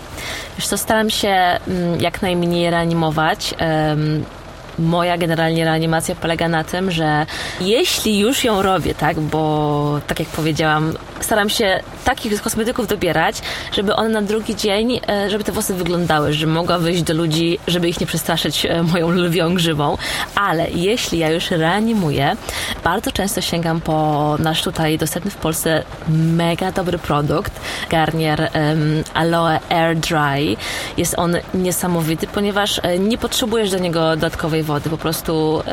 [0.57, 3.53] Wiesz co, staram się mm, jak najmniej reanimować.
[3.57, 4.25] Em,
[4.79, 7.25] Moja generalnie reanimacja polega na tym, że
[7.61, 13.95] jeśli już ją robię, tak, bo tak jak powiedziałam, staram się takich kosmetyków dobierać, żeby
[13.95, 17.89] one na drugi dzień, e, żeby te włosy wyglądały, żeby mogła wyjść do ludzi, żeby
[17.89, 19.97] ich nie przestraszyć e, moją lwią grzywą.
[20.35, 22.35] Ale jeśli ja już reanimuję,
[22.83, 27.51] bardzo często sięgam po nasz tutaj dostępny w Polsce mega dobry produkt,
[27.89, 30.57] Garnier em, Aloe Air Dry.
[30.97, 35.63] Jest on niesamowity, ponieważ e, nie potrzebujesz do niego dodatkowej wody, po prostu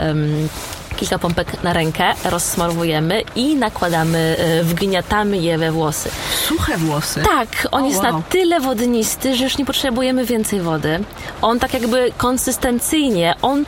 [1.02, 6.10] kilka pompek na rękę, rozsmarowujemy i nakładamy, e, wgniatamy je we włosy.
[6.48, 7.22] Suche włosy?
[7.22, 8.12] Tak, on O, jest wow.
[8.12, 11.04] na tyle wodnisty, że już nie potrzebujemy więcej wody.
[11.42, 13.64] On tak jakby konsystencyjnie, on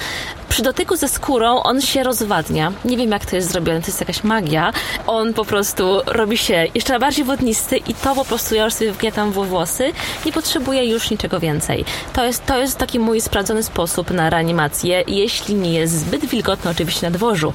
[0.49, 2.73] przy dotyku ze skórą on się rozwadnia.
[2.85, 4.73] Nie wiem jak to jest zrobione, to jest jakaś magia.
[5.07, 8.93] On po prostu robi się jeszcze bardziej wodnisty i to po prostu ja już sobie
[8.93, 9.93] wgniatam w włosy.
[10.27, 11.85] Nie potrzebuję już niczego więcej.
[12.13, 16.71] To jest, to jest taki mój sprawdzony sposób na reanimację, jeśli nie jest zbyt wilgotno
[16.71, 17.53] oczywiście na dworzu.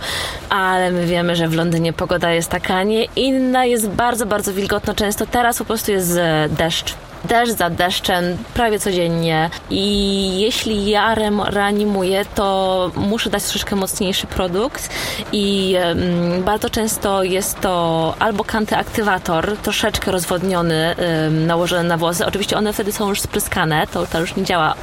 [0.50, 4.94] Ale my wiemy, że w Londynie pogoda jest taka, nie inna, jest bardzo, bardzo wilgotno
[4.94, 5.26] często.
[5.26, 6.96] Teraz po prostu jest e, deszcz.
[7.26, 14.90] Deszcz za deszczem prawie codziennie i jeśli ja reanimuję, to muszę dać troszeczkę mocniejszy produkt
[15.32, 15.76] i
[16.46, 20.96] bardzo często jest to albo kantyaktywator, troszeczkę rozwodniony,
[21.32, 22.26] nałożony na włosy.
[22.26, 24.76] Oczywiście one wtedy są już spryskane, to, to już nie działa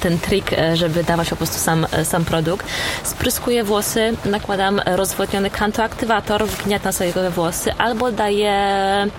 [0.00, 2.66] ten trik, e, żeby dawać po prostu sam, e, sam produkt.
[3.02, 8.52] Spryskuję włosy, nakładam rozwodniony kantoaktywator, wgniatam sobie włosy albo daję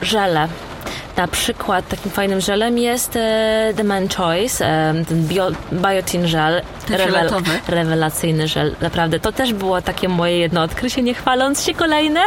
[0.01, 0.47] żelę
[1.21, 6.61] na przykład takim fajnym żelem jest e, The Man Choice, e, ten bio, biotin żel.
[6.81, 7.59] Ten fioletowy.
[7.67, 9.19] rewelacyjny żel, naprawdę.
[9.19, 12.21] To też było takie moje jedno odkrycie, nie chwaląc się kolejne.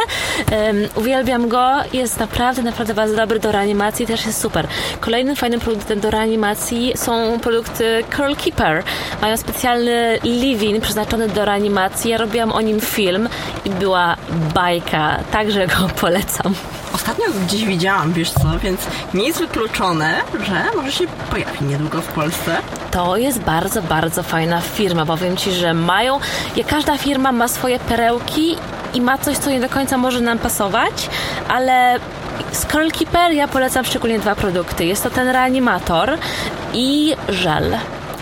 [0.51, 4.67] Em, uwielbiam go, jest naprawdę, naprawdę bardzo dobry do reanimacji, też jest super.
[4.99, 8.83] Kolejnym fajnym produktem do reanimacji są produkty Curl Keeper.
[9.21, 12.11] Mają specjalny leave-in przeznaczony do reanimacji.
[12.11, 13.29] Ja robiłam o nim film
[13.65, 14.15] i była
[14.53, 16.55] bajka, także go polecam.
[16.93, 18.81] Ostatnio gdzieś widziałam, wiesz co, więc
[19.13, 22.57] nie jest wykluczone, że może się pojawi niedługo w Polsce.
[22.91, 25.05] To jest bardzo, bardzo fajna firma.
[25.05, 26.19] Powiem Ci, że mają.
[26.55, 28.57] Jak każda firma ma swoje perełki
[28.93, 31.09] i ma coś, co nie do końca może nam pasować,
[31.47, 31.99] ale
[32.51, 34.85] z Curl Keeper ja polecam szczególnie dwa produkty.
[34.85, 36.17] Jest to ten reanimator
[36.73, 37.77] i żel.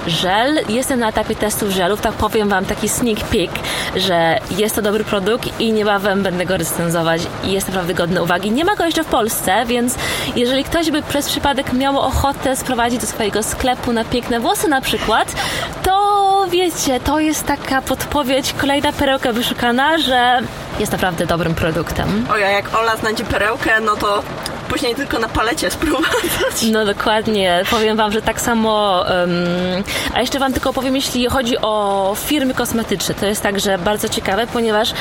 [0.07, 3.51] Żel, jestem na etapie testów żelów, tak powiem Wam taki sneak peek,
[3.95, 8.51] że jest to dobry produkt i niebawem będę go recenzować i jest naprawdę godny uwagi.
[8.51, 9.95] Nie ma go jeszcze w Polsce, więc
[10.35, 14.81] jeżeli ktoś by przez przypadek miał ochotę sprowadzić do swojego sklepu na piękne włosy na
[14.81, 15.35] przykład,
[15.83, 16.12] to
[16.47, 20.39] wiecie, to jest taka podpowiedź, kolejna perełka wyszukana, że
[20.79, 22.25] jest naprawdę dobrym produktem.
[22.31, 24.23] Oja, jak Ola znajdzie perełkę, no to
[24.69, 26.63] później tylko na palecie sprowadzać.
[26.71, 29.05] No dokładnie, powiem Wam, że tak samo.
[29.09, 34.09] Um, a jeszcze Wam tylko powiem, jeśli chodzi o firmy kosmetyczne, to jest także bardzo
[34.09, 34.93] ciekawe, ponieważ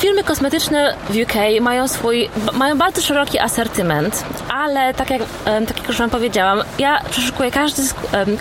[0.00, 5.88] firmy kosmetyczne w UK mają swój, mają bardzo szeroki asortyment, ale tak jak, tak jak
[5.88, 7.82] już Wam powiedziałam, ja przeszukuję każdy,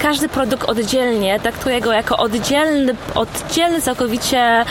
[0.01, 4.65] każdy produkt oddzielnie, traktuję go jako oddzielny, oddzielny całkowicie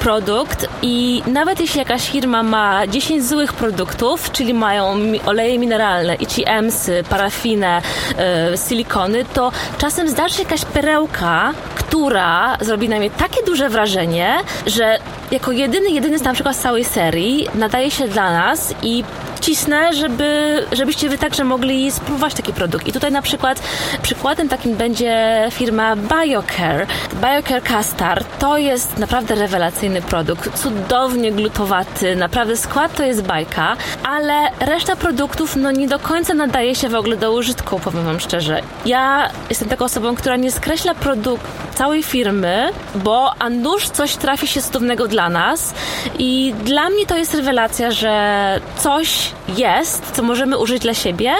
[0.00, 7.04] produkt i nawet jeśli jakaś firma ma 10 złych produktów, czyli mają oleje mineralne, ICMsy,
[7.08, 7.82] parafinę,
[8.18, 14.34] e, silikony, to czasem zdarzy się jakaś perełka, która zrobi na mnie takie duże wrażenie,
[14.66, 14.98] że
[15.30, 19.04] jako jedyny, jedyny z na przykład z całej serii nadaje się dla nas i
[19.48, 22.88] cisnę, żeby, żebyście wy także mogli spróbować taki produkt.
[22.88, 23.62] I tutaj na przykład
[24.02, 26.86] przykładem takim będzie firma BioCare.
[27.12, 34.32] BioCare Castar to jest naprawdę rewelacyjny produkt, cudownie glutowaty, naprawdę skład to jest bajka, ale
[34.60, 38.60] reszta produktów no nie do końca nadaje się w ogóle do użytku, powiem wam szczerze.
[38.86, 44.46] Ja jestem taką osobą, która nie skreśla produkt całej firmy, bo a nuż coś trafi
[44.46, 45.74] się cudownego dla nas
[46.18, 51.34] i dla mnie to jest rewelacja, że coś jest, co możemy użyć dla siebie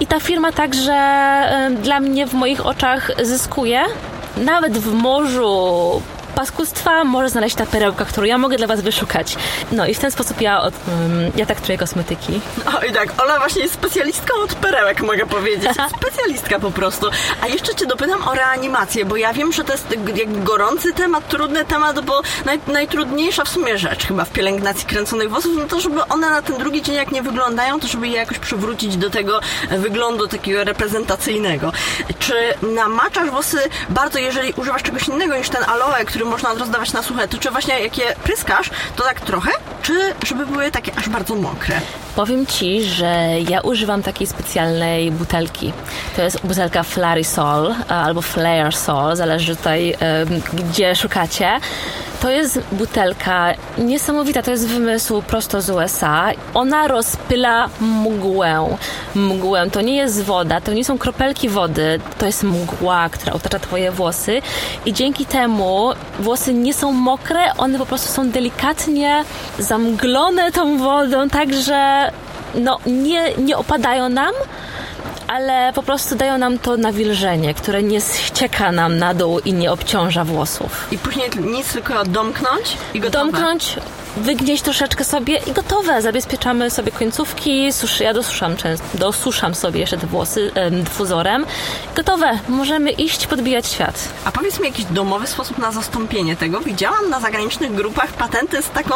[0.00, 0.98] i ta firma także
[1.82, 3.82] dla mnie w moich oczach zyskuje.
[4.36, 9.36] Nawet w morzu paskustwa może znaleźć ta perełka, którą ja mogę dla Was wyszukać.
[9.72, 12.40] No i w ten sposób ja, od, um, ja traktuję kosmetyki.
[12.82, 15.70] Oj tak, Ola właśnie jest specjalistką od perełek, mogę powiedzieć.
[16.00, 17.06] Specjalistka po prostu.
[17.40, 21.28] A jeszcze cię dopytam o reanimację, bo ja wiem, że to jest jak gorący temat,
[21.28, 25.80] trudny temat, bo naj, najtrudniejsza w sumie rzecz chyba w pielęgnacji kręconych włosów, no to
[25.80, 29.10] żeby one na ten drugi dzień jak nie wyglądają, to żeby je jakoś przywrócić do
[29.10, 29.40] tego
[29.70, 31.72] wyglądu takiego reprezentacyjnego.
[32.18, 37.02] Czy namaczasz włosy bardzo, jeżeli używasz czegoś innego niż ten aloe, który można rozdawać na
[37.02, 39.50] suche, to czy właśnie jak je pryskasz, to tak trochę,
[39.82, 41.80] czy żeby były takie aż bardzo mokre?
[42.16, 45.72] Powiem Ci, że ja używam takiej specjalnej butelki.
[46.16, 51.60] To jest butelka Flarisol albo Flare Sol, zależy tutaj, em, gdzie szukacie.
[52.20, 56.30] To jest butelka niesamowita, to jest wymysł prosto z USA.
[56.54, 58.76] Ona rozpyla mgłę.
[59.14, 63.58] Mgłę to nie jest woda, to nie są kropelki wody, to jest mgła, która otacza
[63.58, 64.42] Twoje włosy
[64.86, 69.24] i dzięki temu włosy nie są mokre, one po prostu są delikatnie
[69.58, 72.10] zamglone tą wodą, tak że
[72.54, 74.34] no, nie, nie opadają nam,
[75.30, 79.72] ale po prostu dają nam to nawilżenie, które nie ścieka nam na dół i nie
[79.72, 80.88] obciąża włosów.
[80.90, 83.24] I później nic, tylko domknąć i gotowe.
[83.24, 83.76] Domknąć,
[84.16, 86.02] wygnieść troszeczkę sobie i gotowe.
[86.02, 91.46] Zabezpieczamy sobie końcówki, suszy, ja dosuszam często, dosuszam sobie jeszcze te włosy em.
[91.96, 94.08] Gotowe, możemy iść podbijać świat.
[94.24, 96.60] A powiedz mi jakiś domowy sposób na zastąpienie tego.
[96.60, 98.94] Widziałam na zagranicznych grupach patenty z taką,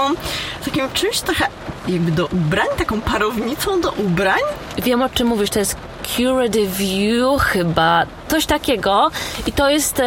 [0.63, 1.47] z takim czymś trochę
[1.89, 4.41] jakby do ubrań, taką parownicą do ubrań.
[4.79, 9.11] Wiem o czym mówisz, to jest Curative View chyba, coś takiego
[9.47, 10.03] i to jest,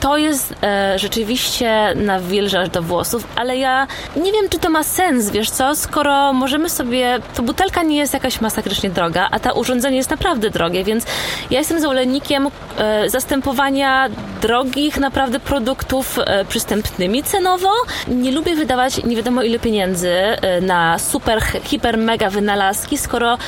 [0.00, 5.30] to jest e, rzeczywiście nawilżacz do włosów, ale ja nie wiem, czy to ma sens,
[5.30, 9.96] wiesz co, skoro możemy sobie, to butelka nie jest jakaś masakrycznie droga, a ta urządzenie
[9.96, 11.04] jest naprawdę drogie, więc
[11.50, 14.08] ja jestem zwolennikiem e, zastępowania
[14.42, 17.70] drogich naprawdę produktów e, przystępnymi cenowo.
[18.08, 20.12] Nie lubię wydawać nie wiadomo ile pieniędzy
[20.62, 23.38] na super, hiper, mega wynalazki, skoro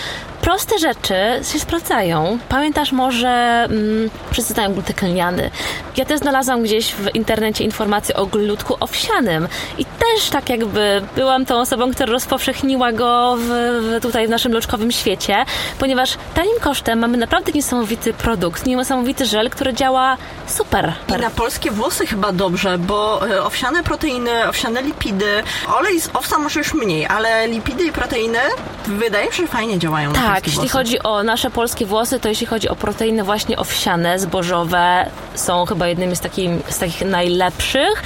[0.47, 1.15] proste rzeczy
[1.53, 2.39] się sprawdzają.
[2.49, 3.29] Pamiętasz może,
[3.71, 5.51] mm, wszyscy znają glutek lniany.
[5.97, 11.47] Ja też znalazłam gdzieś w internecie informacje o glutku owsianym i też tak jakby byłam
[11.47, 15.45] tą osobą, która rozpowszechniła go w, w tutaj w naszym loczkowym świecie,
[15.79, 20.93] ponieważ tanim kosztem mamy naprawdę niesamowity produkt, niesamowity żel, który działa super.
[21.09, 25.43] I na polskie włosy chyba dobrze, bo e, owsiane proteiny, owsiane lipidy,
[25.79, 28.39] olej z owsa może już mniej, ale lipidy i proteiny
[28.87, 30.73] wydaje mi się, że fajnie działają Tak, polskie jeśli włosy.
[30.73, 35.89] chodzi o nasze polskie włosy, to jeśli chodzi o proteiny właśnie owsiane, zbożowe, są chyba
[35.89, 38.03] jednymi z, takim, z takich najlepszych,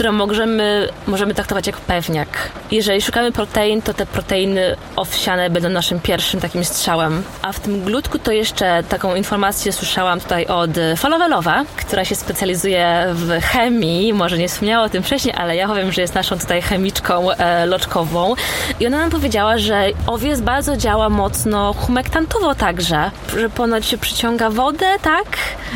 [0.00, 2.28] które możemy, możemy traktować jak pewniak.
[2.70, 7.22] Jeżeli szukamy protein, to te proteiny owsiane będą naszym pierwszym takim strzałem.
[7.42, 13.06] A w tym glutku to jeszcze taką informację słyszałam tutaj od Falowelowa, która się specjalizuje
[13.12, 14.12] w chemii.
[14.12, 17.66] Może nie wspomniała o tym wcześniej, ale ja powiem, że jest naszą tutaj chemiczką e,
[17.66, 18.34] loczkową.
[18.80, 24.50] I ona nam powiedziała, że owiec bardzo działa mocno humektantowo także, że ponoć się przyciąga
[24.50, 25.26] wodę, tak?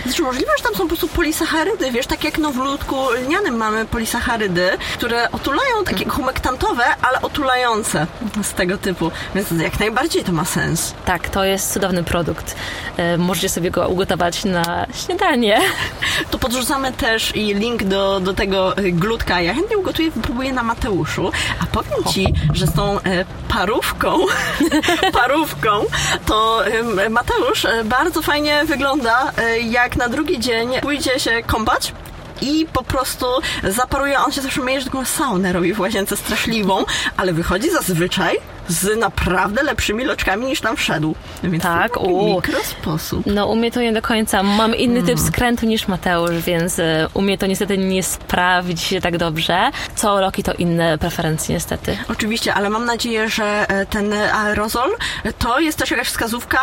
[0.04, 3.56] Znaczy możliwe, że tam są po prostu polisacharydy, wiesz, tak jak no w ludku lnianym
[3.56, 4.13] mamy polisacharydy,
[4.94, 8.06] które otulają, takie humektantowe, ale otulające
[8.42, 9.10] z tego typu.
[9.34, 10.94] Więc jak najbardziej to ma sens.
[11.04, 12.56] Tak, to jest cudowny produkt.
[12.96, 15.60] E, możecie sobie go ugotować na śniadanie.
[16.30, 19.40] To podrzucamy też i link do, do tego y, glutka.
[19.40, 21.32] Ja chętnie ugotuję, wypróbuję na Mateuszu.
[21.60, 24.18] A powiem Ci, że z tą e, parówką,
[25.22, 25.70] parówką,
[26.26, 26.62] to
[27.10, 31.92] Mateusz e, bardzo fajnie wygląda, e, jak na drugi dzień pójdzie się kąpać.
[32.40, 33.26] I po prostu
[33.68, 36.84] zaparuje, on się zawsze myje, że taką saunę robi w łazience straszliwą,
[37.16, 41.14] ale wychodzi zazwyczaj z naprawdę lepszymi loczkami niż tam wszedł.
[41.44, 42.34] Więc Tak, u.
[42.34, 43.22] mikrosposób.
[43.26, 44.42] No, u mnie to nie do końca.
[44.42, 49.00] Mam inny typ skrętu niż Mateusz, więc e, u mnie to niestety nie sprawdzi się
[49.00, 49.70] tak dobrze.
[49.96, 51.96] Co roki to inne preferencje niestety.
[52.08, 54.90] Oczywiście, ale mam nadzieję, że e, ten aerozol
[55.24, 56.58] e, to jest też jakaś wskazówka.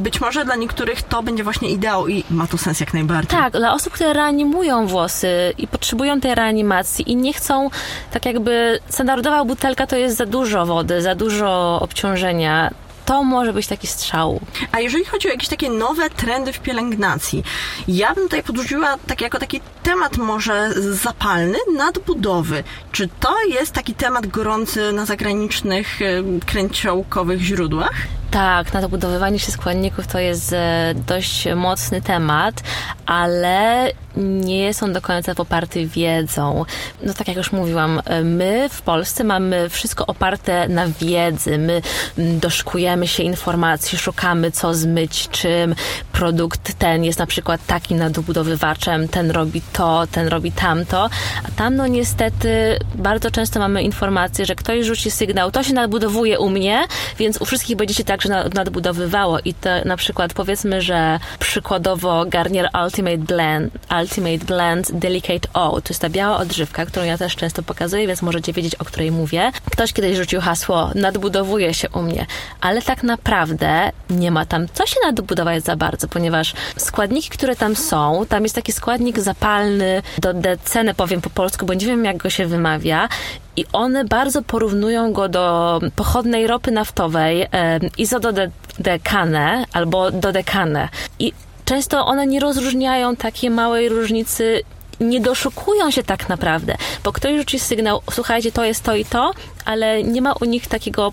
[0.00, 3.40] Być może dla niektórych to będzie właśnie ideał i ma to sens jak najbardziej.
[3.40, 7.70] Tak, dla osób, które reanimują włosy i potrzebują tej reanimacji i nie chcą,
[8.10, 11.39] tak jakby standardowa butelka to jest za dużo wody, za dużo
[11.80, 12.70] obciążenia.
[13.04, 14.40] To może być taki strzał.
[14.72, 17.44] A jeżeli chodzi o jakieś takie nowe trendy w pielęgnacji,
[17.88, 22.64] ja bym tutaj podrzuciła tak jako taki temat może zapalny nadbudowy.
[22.92, 27.94] Czy to jest taki temat gorący na zagranicznych em, kręciołkowych źródłach?
[28.30, 32.62] Tak, nadobudowywanie się składników to jest e, dość mocny temat,
[33.06, 36.64] ale nie on do końca poparty wiedzą.
[37.02, 41.58] No tak jak już mówiłam, my w Polsce mamy wszystko oparte na wiedzy.
[41.58, 41.82] My
[42.18, 45.74] doszukujemy się informacji, szukamy co zmyć czym.
[46.12, 51.04] Produkt ten jest na przykład takim nadobudowywaczem, ten robi to, ten robi tamto.
[51.48, 56.38] A tam no niestety bardzo często mamy informację, że ktoś rzuci sygnał, to się nadbudowuje
[56.38, 56.86] u mnie,
[57.18, 59.38] więc u wszystkich będzie się także na- nadbudowywało.
[59.44, 63.72] I to na przykład powiedzmy, że przykładowo Garnier Ultimate Blend,
[64.10, 68.22] Ultimate Blend Delicate O, to jest ta biała odżywka, którą ja też często pokazuję, więc
[68.22, 69.52] możecie wiedzieć, o której mówię.
[69.70, 72.26] Ktoś kiedyś rzucił hasło, nadbudowuje się u mnie,
[72.60, 77.76] ale tak naprawdę nie ma tam co się nadbudować za bardzo, ponieważ składniki, które tam
[77.76, 82.16] są, tam jest taki składnik zapalny, do decenę powiem po polsku, bo nie wiem jak
[82.16, 83.08] go się wymawia,
[83.56, 90.88] i one bardzo porównują go do pochodnej ropy naftowej, e, izododekane albo dodekane.
[91.18, 91.32] I
[91.70, 94.62] często one nie rozróżniają takiej małej różnicy
[95.00, 99.32] nie doszukują się tak naprawdę, bo ktoś rzuci sygnał, słuchajcie, to jest to i to,
[99.64, 101.12] ale nie ma u nich takiego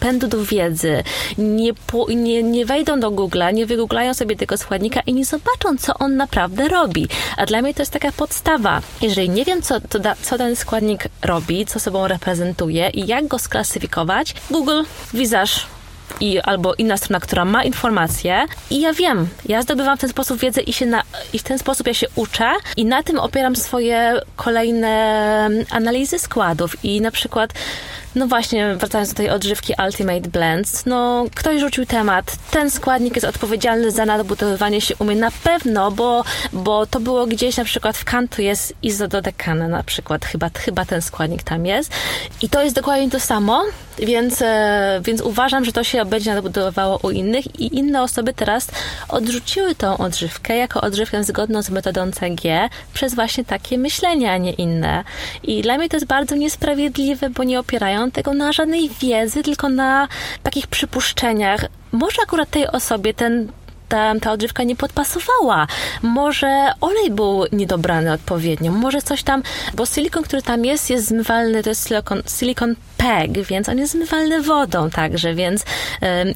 [0.00, 1.02] pędu do wiedzy.
[1.38, 1.72] Nie,
[2.08, 6.16] nie, nie wejdą do Google'a, nie wygooglają sobie tego składnika i nie zobaczą, co on
[6.16, 7.08] naprawdę robi.
[7.36, 8.82] A dla mnie to jest taka podstawa.
[9.02, 13.38] Jeżeli nie wiem, co, da, co ten składnik robi, co sobą reprezentuje i jak go
[13.38, 14.82] sklasyfikować, Google,
[15.14, 15.52] Visage,
[16.20, 18.46] i albo inna strona, która ma informacje.
[18.70, 21.58] I ja wiem, ja zdobywam w ten sposób wiedzę i, się na, i w ten
[21.58, 26.84] sposób ja się uczę i na tym opieram swoje kolejne analizy składów.
[26.84, 27.52] I na przykład
[28.14, 33.26] no właśnie, wracając do tej odżywki Ultimate Blends, no ktoś rzucił temat, ten składnik jest
[33.26, 38.04] odpowiedzialny za nadbudowywanie się umie na pewno, bo, bo to było gdzieś na przykład w
[38.04, 41.92] kantu jest izododekane na przykład, chyba, chyba ten składnik tam jest.
[42.42, 43.62] I to jest dokładnie to samo,
[43.98, 48.68] więc, e, więc uważam, że to się będzie nadbudowywało u innych i inne osoby teraz
[49.08, 54.52] odrzuciły tą odżywkę jako odżywkę zgodną z metodą CG przez właśnie takie myślenie, a nie
[54.52, 55.04] inne.
[55.42, 59.68] I dla mnie to jest bardzo niesprawiedliwe, bo nie opierają tego na żadnej wiedzy, tylko
[59.68, 60.08] na
[60.42, 61.64] takich przypuszczeniach.
[61.92, 63.52] Może akurat tej osobie ten
[63.92, 65.66] ta, ta odżywka nie podpasowała.
[66.02, 69.42] Może olej był niedobrany odpowiednio, może coś tam,
[69.74, 73.92] bo silikon, który tam jest, jest zmywalny, to jest silikon, silikon PEG, więc on jest
[73.92, 75.64] zmywalny wodą także, więc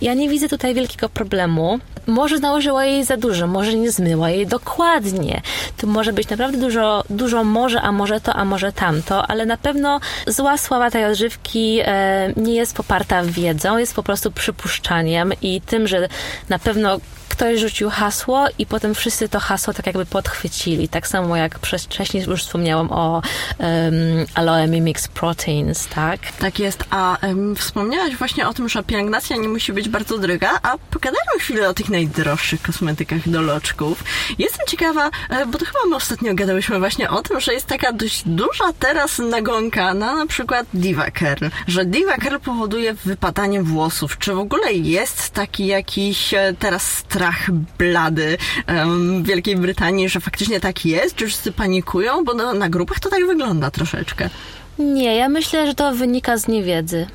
[0.01, 1.78] ja nie widzę tutaj wielkiego problemu.
[2.07, 5.41] Może nałożyła jej za dużo, może nie zmyła jej dokładnie.
[5.76, 9.57] Tu może być naprawdę dużo, dużo może, a może to, a może tamto, ale na
[9.57, 15.61] pewno zła sława tej odżywki e, nie jest poparta wiedzą, jest po prostu przypuszczaniem i
[15.61, 16.09] tym, że
[16.49, 16.99] na pewno
[17.37, 20.89] ktoś rzucił hasło i potem wszyscy to hasło tak jakby podchwycili.
[20.89, 23.22] Tak samo jak wcześniej już wspomniałam o
[23.59, 26.20] um, aloe mimics proteins, tak?
[26.39, 26.84] Tak jest.
[26.91, 31.39] A um, wspomniałaś właśnie o tym, że pielęgnacja nie musi być bardzo droga, a pogadajmy
[31.39, 34.05] chwilę o tych najdroższych kosmetykach do loczków.
[34.39, 37.93] Jestem ciekawa, e, bo to chyba my ostatnio gadałyśmy właśnie o tym, że jest taka
[37.93, 44.18] dość duża teraz nagonka na na przykład Diva Curl, że Diva Curl powoduje wypadanie włosów.
[44.18, 50.20] Czy w ogóle jest taki jakiś e, teraz strach strach blady um, Wielkiej Brytanii, że
[50.20, 51.16] faktycznie tak jest?
[51.16, 52.24] Czy wszyscy panikują?
[52.24, 54.31] Bo no, na grupach to tak wygląda troszeczkę.
[54.79, 57.07] Nie, ja myślę, że to wynika z niewiedzy.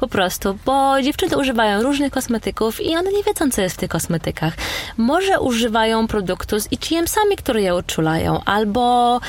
[0.00, 3.90] Po prostu, bo dziewczyny używają różnych kosmetyków i one nie wiedzą, co jest w tych
[3.90, 4.54] kosmetykach.
[4.96, 9.20] Może używają produktu z ICM-sami, które je uczulają, albo e,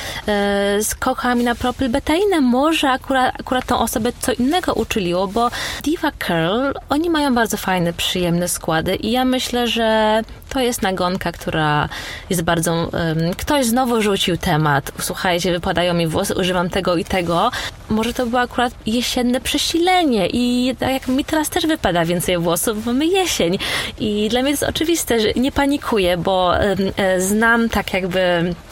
[0.83, 2.41] z kochami na propylbeteinę.
[2.41, 5.49] Może akurat, akurat tą osobę co innego uczyliło, bo
[5.83, 11.31] Diva Curl, oni mają bardzo fajne, przyjemne składy i ja myślę, że to jest nagonka,
[11.31, 11.89] która
[12.29, 12.73] jest bardzo...
[12.73, 12.89] Um,
[13.37, 14.91] ktoś znowu rzucił temat.
[14.99, 17.51] Słuchajcie, wypadają mi włosy, używam tego i tego.
[17.89, 22.85] Może to było akurat jesienne przesilenie i tak jak mi teraz też wypada więcej włosów,
[22.85, 23.57] mamy jesień.
[23.99, 28.19] I dla mnie jest oczywiste, że nie panikuję, bo um, znam tak jakby...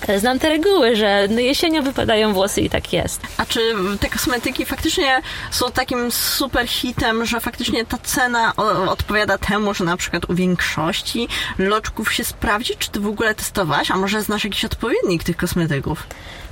[0.07, 3.21] E, znam te reguły, że no jesienią wypadają włosy i tak jest.
[3.37, 3.59] A czy
[3.99, 5.21] te kosmetyki faktycznie
[5.51, 8.55] są takim super hitem, że faktycznie ta cena
[8.87, 11.27] odpowiada temu, że na przykład u większości
[11.67, 12.73] loczków się sprawdzi?
[12.79, 13.91] Czy ty w ogóle testowałaś?
[13.91, 16.07] A może znasz jakiś odpowiednik tych kosmetyków?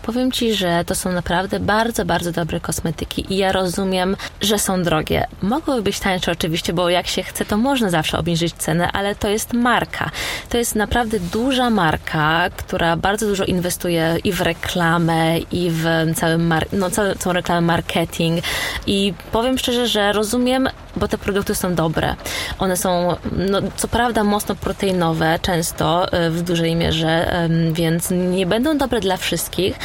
[0.06, 4.84] Powiem Ci, że to są naprawdę bardzo, bardzo dobre kosmetyki i ja rozumiem, że są
[4.84, 5.28] drogie.
[5.42, 9.30] Mogłyby być tańsze oczywiście, bo jak się chce, to można zawsze obniżyć cenę, ale to
[9.30, 10.12] jest marka.
[10.50, 15.86] To jest naprawdę duża marka, która bardzo dużo inwestuje i w reklamę, i w
[16.16, 18.44] cały mar- no, całą, całą reklamę marketing
[18.88, 22.16] i powiem szczerze, że rozumiem, bo te produkty są dobre.
[22.60, 27.34] One są, no, co prawda, mocno proteinowe, często e, w dużej mierze,
[27.74, 29.76] więc nie będą dobre dla wszystkich,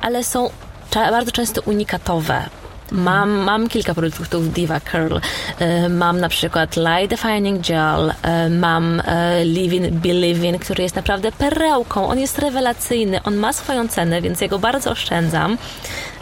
[0.00, 0.50] ale są
[0.90, 2.48] bardzo często unikatowe.
[2.92, 5.16] Mam, mam kilka produktów Diva Curl.
[5.58, 9.02] E, mam na przykład Light Defining Gel, e, mam
[9.44, 12.08] Living Believing, który jest naprawdę perełką.
[12.08, 15.56] On jest rewelacyjny, on ma swoją cenę, więc ja go bardzo oszczędzam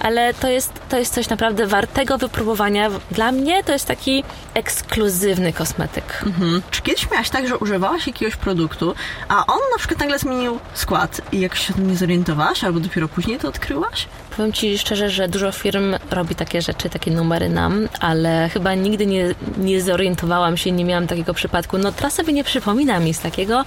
[0.00, 2.90] ale to jest, to jest coś naprawdę wartego wypróbowania.
[3.10, 6.22] Dla mnie to jest taki ekskluzywny kosmetyk.
[6.26, 6.62] Mhm.
[6.70, 8.94] Czy kiedyś miałaś tak, że używałaś jakiegoś produktu,
[9.28, 13.38] a on na przykład nagle zmienił skład i jakoś się nie zorientowałaś, albo dopiero później
[13.38, 14.06] to odkryłaś?
[14.38, 19.06] Powiem Ci szczerze, że dużo firm robi takie rzeczy, takie numery nam, ale chyba nigdy
[19.06, 21.78] nie, nie zorientowałam się, nie miałam takiego przypadku.
[21.78, 23.64] No teraz sobie nie przypomina mi z takiego,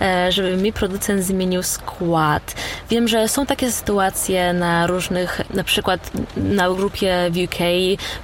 [0.00, 2.54] e, żeby mi producent zmienił skład.
[2.90, 7.58] Wiem, że są takie sytuacje na różnych, na przykład na grupie w UK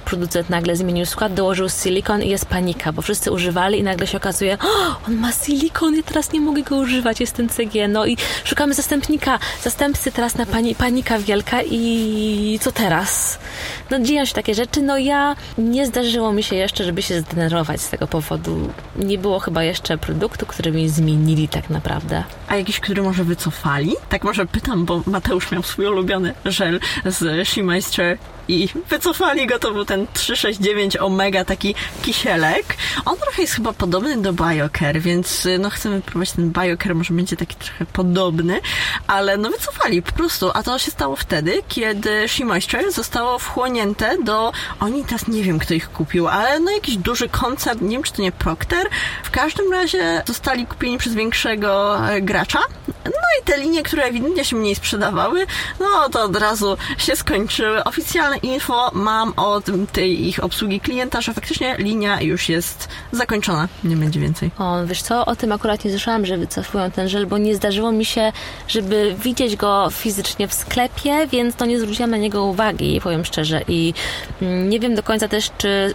[0.05, 4.17] producent nagle zmienił skład, dołożył silikon i jest panika, bo wszyscy używali i nagle się
[4.17, 7.87] okazuje, oh, on ma silikon, ja teraz nie mogę go używać, jest ten CG.
[7.87, 11.90] No i szukamy zastępnika, zastępcy teraz na pani, panika wielka i
[12.61, 13.39] co teraz?
[13.89, 17.81] No dzieją się takie rzeczy, no ja nie zdarzyło mi się jeszcze, żeby się zdenerwować
[17.81, 18.69] z tego powodu.
[18.95, 22.23] Nie było chyba jeszcze produktu, który mi zmienili tak naprawdę.
[22.47, 23.93] A jakiś, który może wycofali?
[24.09, 28.17] Tak może pytam, bo Mateusz miał swój ulubiony żel z Shemeister
[28.51, 32.75] i wycofali go, to był ten 369 Omega, taki kisielek.
[33.05, 37.37] On trochę jest chyba podobny do Biocare, więc no chcemy próbować ten Biocare, może będzie
[37.37, 38.61] taki trochę podobny,
[39.07, 44.17] ale no wycofali po prostu, a to się stało wtedy, kiedy She Moisture zostało wchłonięte
[44.23, 48.03] do, oni teraz nie wiem kto ich kupił, ale no jakiś duży koncert, nie wiem
[48.03, 48.87] czy to nie Procter,
[49.23, 52.59] w każdym razie zostali kupieni przez większego e, gracza,
[53.05, 55.45] no i te linie, które ewidentnie się mniej sprzedawały,
[55.79, 57.83] no to od razu się skończyły.
[57.83, 63.67] Oficjalne info mam od tej ich obsługi klienta, że faktycznie linia już jest zakończona.
[63.83, 64.51] Nie będzie więcej.
[64.59, 67.91] O, wiesz co, o tym akurat nie słyszałam, że wycofują ten żel, bo nie zdarzyło
[67.91, 68.31] mi się,
[68.67, 73.61] żeby widzieć go fizycznie w sklepie, więc to nie zwróciłam na niego uwagi, powiem szczerze.
[73.67, 73.93] I
[74.41, 75.93] mm, nie wiem do końca też, czy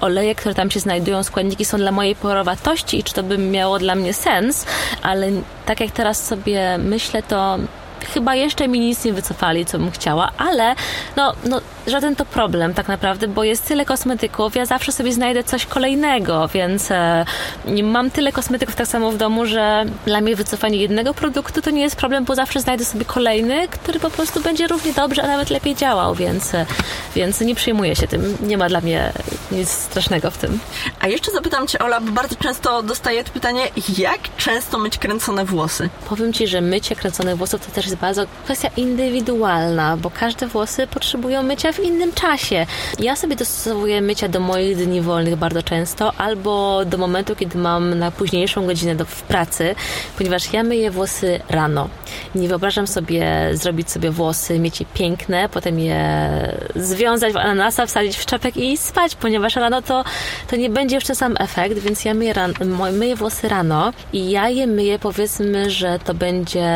[0.00, 3.78] oleje, które tam się znajdują, składniki są dla mojej porowatości i czy to by miało
[3.78, 4.66] dla mnie sens,
[5.02, 5.30] ale
[5.66, 7.58] tak jak teraz sobie myślę, to
[8.04, 10.74] chyba jeszcze mi nic nie wycofali, co bym chciała, ale
[11.16, 15.44] no, no żaden to problem tak naprawdę, bo jest tyle kosmetyków, ja zawsze sobie znajdę
[15.44, 17.24] coś kolejnego, więc e,
[17.82, 21.82] mam tyle kosmetyków tak samo w domu, że dla mnie wycofanie jednego produktu to nie
[21.82, 25.50] jest problem, bo zawsze znajdę sobie kolejny, który po prostu będzie równie dobrze, a nawet
[25.50, 26.66] lepiej działał, więc, e,
[27.14, 28.36] więc nie przejmuję się tym.
[28.40, 29.12] Nie ma dla mnie
[29.52, 30.58] nic strasznego w tym.
[31.00, 33.62] A jeszcze zapytam Cię, Ola, bo bardzo często dostaję pytanie,
[33.98, 35.88] jak często myć kręcone włosy?
[36.08, 40.86] Powiem Ci, że mycie kręconych włosów to też jest bardzo kwestia indywidualna, bo każde włosy
[40.86, 42.66] potrzebują mycia w innym czasie.
[42.98, 47.98] Ja sobie dostosowuję mycia do moich dni wolnych bardzo często, albo do momentu, kiedy mam
[47.98, 49.74] na późniejszą godzinę do, w pracy,
[50.18, 51.88] ponieważ ja myję włosy rano.
[52.34, 55.98] Nie wyobrażam sobie zrobić sobie włosy, mieć je piękne, potem je
[56.76, 60.04] związać w ananasa, wsadzić w czapek i spać, ponieważ rano to,
[60.50, 62.54] to nie będzie już ten sam efekt, więc ja myję, ran,
[62.92, 66.66] myję włosy rano i ja je myję powiedzmy, że to będzie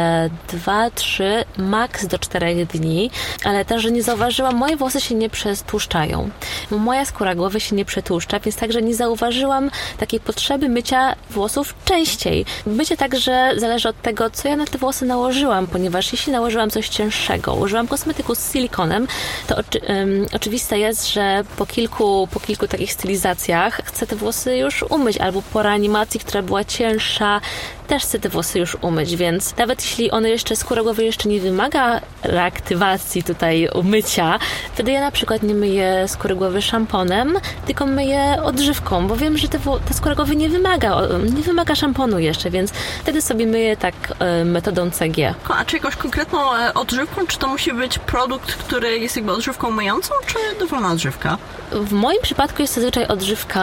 [0.99, 3.11] 2-3 maks do 4 dni,
[3.44, 6.30] ale też, że nie zauważyłam, moje włosy się nie przetłuszczają.
[6.70, 12.44] Moja skóra głowy się nie przetłuszcza, więc także nie zauważyłam takiej potrzeby mycia włosów częściej.
[12.66, 16.88] Mycie także zależy od tego, co ja na te włosy nałożyłam, ponieważ jeśli nałożyłam coś
[16.88, 19.07] cięższego, użyłam kosmetyku z silikonem,
[19.46, 24.57] to oczy, um, oczywiste jest, że po kilku, po kilku takich stylizacjach chcę te włosy
[24.57, 27.40] już umyć, albo po reanimacji, która była cięższa,
[27.89, 31.41] też chcę te włosy już umyć, więc nawet jeśli one jeszcze, skóra głowy jeszcze nie
[31.41, 34.39] wymaga reaktywacji tutaj umycia,
[34.74, 39.49] wtedy ja na przykład nie myję skóry głowy szamponem, tylko myję odżywką, bo wiem, że
[39.49, 39.59] te,
[39.89, 41.01] ta skóra głowy nie wymaga,
[41.36, 42.72] nie wymaga szamponu jeszcze, więc
[43.03, 45.34] wtedy sobie myję tak e, metodą CG.
[45.49, 49.70] A czy jakąś konkretną e, odżywką, czy to musi być produkt, który jest jakby odżywką
[49.70, 51.39] myjącą, czy dowolna odżywka?
[51.72, 53.61] W moim przypadku jest zazwyczaj odżywka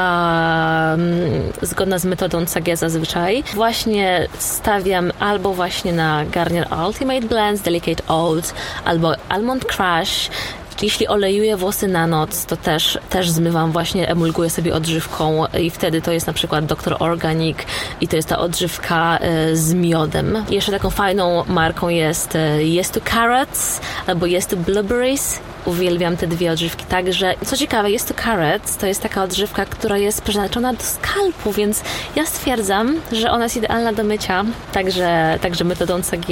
[0.93, 3.43] mm, zgodna z metodą CG zazwyczaj.
[3.53, 8.53] Właśnie stawiam albo właśnie na Garnier Ultimate Blends, Delicate Oats,
[8.85, 10.29] albo Almond Crush,
[10.81, 16.01] jeśli olejuję włosy na noc, to też, też zmywam właśnie, emulguję sobie odżywką i wtedy
[16.01, 16.95] to jest na przykład Dr.
[16.99, 17.57] Organic
[18.01, 20.45] i to jest ta odżywka e, z miodem.
[20.49, 22.37] Jeszcze taką fajną marką jest
[22.79, 26.85] Yes to Carrots albo Yes to Blueberries uwielbiam te dwie odżywki.
[26.85, 31.51] Także, co ciekawe, jest to carrot, to jest taka odżywka, która jest przeznaczona do skalpu,
[31.51, 31.81] więc
[32.15, 36.27] ja stwierdzam, że ona jest idealna do mycia, także, także metodą CG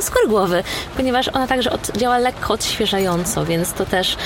[0.00, 0.62] skóry głowy,
[0.96, 4.16] ponieważ ona także od, działa lekko odświeżająco, więc to też,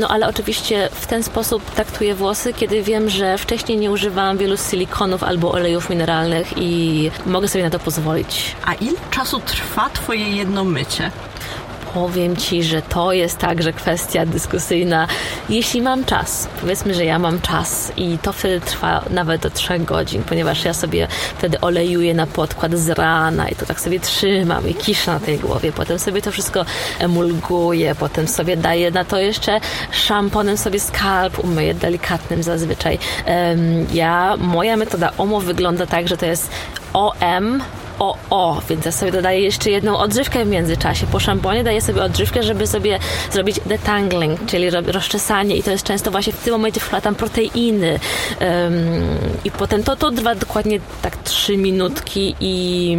[0.00, 4.56] no ale oczywiście w ten sposób traktuję włosy, kiedy wiem, że wcześniej nie używałam wielu
[4.56, 8.56] silikonów albo olejów mineralnych i mogę sobie na to pozwolić.
[8.66, 11.10] A ile czasu trwa Twoje jedno mycie?
[11.94, 15.06] Powiem Ci, że to jest także kwestia dyskusyjna.
[15.48, 19.78] Jeśli mam czas, powiedzmy, że ja mam czas i to wtedy trwa nawet do 3
[19.78, 24.68] godzin, ponieważ ja sobie wtedy olejuję na podkład z rana i to tak sobie trzymam
[24.68, 25.72] i kiszę na tej głowie.
[25.72, 26.64] Potem sobie to wszystko
[26.98, 32.98] emulguję, potem sobie daję na to jeszcze szamponem sobie skalp umyję, delikatnym zazwyczaj.
[33.92, 36.50] Ja, moja metoda OMO wygląda tak, że to jest
[36.92, 37.62] OM
[38.02, 41.06] o, o, więc ja sobie dodaję jeszcze jedną odżywkę w międzyczasie.
[41.06, 42.98] Po szamponie daję sobie odżywkę, żeby sobie
[43.30, 47.98] zrobić detangling, czyli rozczesanie i to jest często właśnie w tym momencie wkładam proteiny
[48.40, 48.74] um,
[49.44, 52.96] i potem to, to trwa dokładnie tak 3 minutki i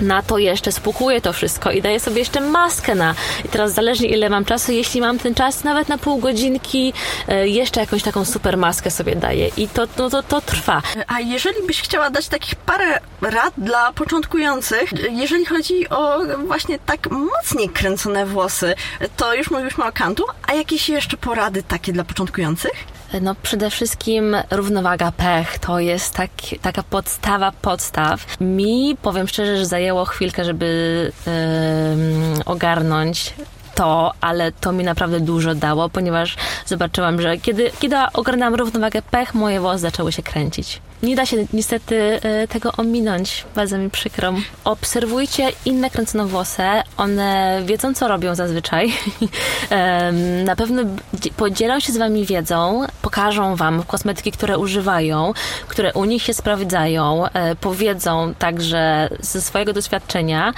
[0.00, 3.14] na to jeszcze spłukuję to wszystko i daję sobie jeszcze maskę na.
[3.44, 6.92] I teraz zależnie ile mam czasu, jeśli mam ten czas, nawet na pół godzinki,
[7.28, 9.50] e, jeszcze jakąś taką super maskę sobie daję.
[9.56, 10.82] I to, no, to, to trwa.
[11.06, 17.10] A jeżeli byś chciała dać takich parę rad dla początkujących, jeżeli chodzi o właśnie tak
[17.10, 18.74] mocniej kręcone włosy,
[19.16, 22.99] to już mówiliśmy o kantu, a jakieś jeszcze porady takie dla początkujących?
[23.22, 26.30] No przede wszystkim równowaga pech to jest tak,
[26.62, 28.40] taka podstawa podstaw.
[28.40, 33.34] Mi, powiem szczerze, że zajęło chwilkę, żeby yy, ogarnąć
[33.74, 36.36] to, ale to mi naprawdę dużo dało, ponieważ
[36.66, 40.80] zobaczyłam, że kiedy, kiedy ogarnęłam równowagę pech, moje włosy zaczęły się kręcić.
[41.02, 44.34] Nie da się niestety e, tego ominąć, bardzo mi przykro.
[44.64, 48.92] Obserwujcie inne kręconowłose, one wiedzą, co robią zazwyczaj.
[50.44, 50.82] Na pewno
[51.36, 55.32] podzielą się z wami wiedzą, pokażą wam kosmetyki, które używają,
[55.68, 60.52] które u nich się sprawdzają, e, powiedzą także ze swojego doświadczenia,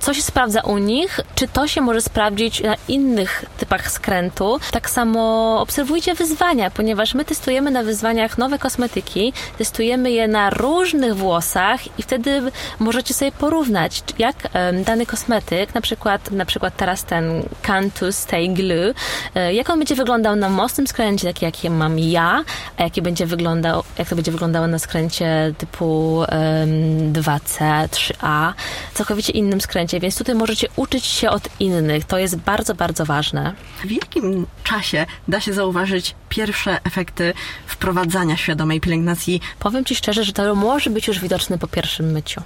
[0.00, 4.58] co się sprawdza u nich, czy to się może sprawdzić na innych typach skrętu.
[4.70, 11.16] Tak samo obserwujcie wyzwania, ponieważ my testujemy na wyzwaniach nowe kosmetyki, testujemy je na różnych
[11.16, 12.42] włosach i wtedy
[12.78, 14.36] możecie sobie porównać, jak
[14.84, 18.94] dany kosmetyk, na przykład, na przykład teraz ten Cantus Stay Glue,
[19.34, 22.44] e, jak on będzie wyglądał na mocnym skręcie, taki jaki mam ja,
[22.76, 26.26] a jaki będzie wyglądał, jak to będzie wyglądało na skręcie typu um,
[27.12, 28.52] 2C, 3A,
[28.94, 32.04] całkowicie innym skręcie więc tutaj możecie uczyć się od innych.
[32.04, 33.54] To jest bardzo, bardzo ważne.
[33.84, 37.34] W jakim czasie da się zauważyć pierwsze efekty
[37.66, 39.40] wprowadzania świadomej pielęgnacji?
[39.58, 42.42] Powiem Ci szczerze, że to może być już widoczne po pierwszym myciu.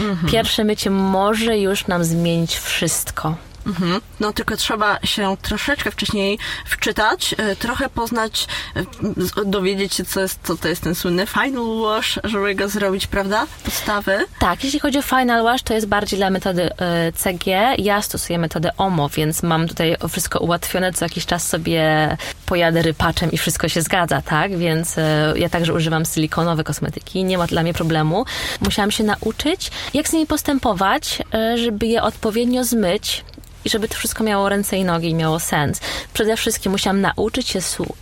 [0.00, 0.32] Mhm.
[0.32, 3.36] Pierwsze mycie może już nam zmienić wszystko.
[3.66, 4.00] Mhm.
[4.20, 8.46] No tylko trzeba się troszeczkę wcześniej wczytać, e, trochę poznać,
[8.76, 13.06] e, dowiedzieć się, co, jest, co to jest ten słynny final wash, żeby go zrobić,
[13.06, 13.46] prawda?
[13.64, 14.24] Podstawy.
[14.38, 17.46] Tak, jeśli chodzi o final wash, to jest bardziej dla metody e, CG.
[17.78, 20.92] Ja stosuję metodę OMO, więc mam tutaj wszystko ułatwione.
[20.92, 24.58] Co jakiś czas sobie pojadę rypaczem i wszystko się zgadza, tak?
[24.58, 24.96] Więc
[25.34, 27.24] ja także używam silikonowe kosmetyki.
[27.24, 28.24] Nie ma dla mnie problemu.
[28.60, 31.22] Musiałam się nauczyć, jak z nimi postępować,
[31.54, 33.24] żeby je odpowiednio zmyć
[33.66, 35.80] i żeby to wszystko miało ręce i nogi i miało sens.
[36.12, 37.60] Przede wszystkim musiałam nauczyć się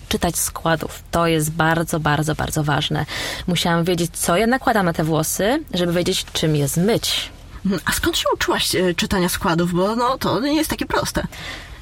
[0.09, 1.03] czytać składów.
[1.11, 3.07] To jest bardzo, bardzo, bardzo ważne.
[3.47, 7.31] Musiałam wiedzieć, co ja nakładam na te włosy, żeby wiedzieć, czym je zmyć.
[7.65, 7.83] Mhm.
[7.85, 9.73] A skąd się uczyłaś e, czytania składów?
[9.73, 11.27] Bo no, to nie jest takie proste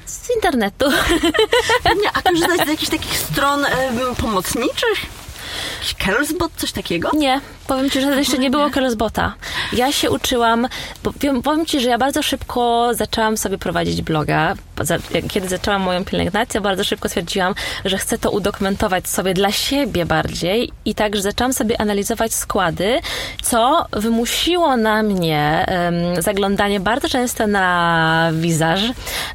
[0.05, 0.91] z internetu.
[2.01, 3.65] Nie, a korzystać z jakichś takich stron
[4.17, 5.22] pomocniczych?
[6.05, 7.09] Carlsbot, coś takiego?
[7.13, 9.33] Nie, powiem Ci, że jeszcze nie było Carlsbota.
[9.73, 10.67] Ja się uczyłam,
[11.43, 14.55] powiem Ci, że ja bardzo szybko zaczęłam sobie prowadzić bloga.
[15.29, 17.55] Kiedy zaczęłam moją pielęgnację, bardzo szybko stwierdziłam,
[17.85, 22.99] że chcę to udokumentować sobie dla siebie bardziej i także zaczęłam sobie analizować składy,
[23.41, 28.81] co wymusiło na mnie um, zaglądanie bardzo często na wizaż,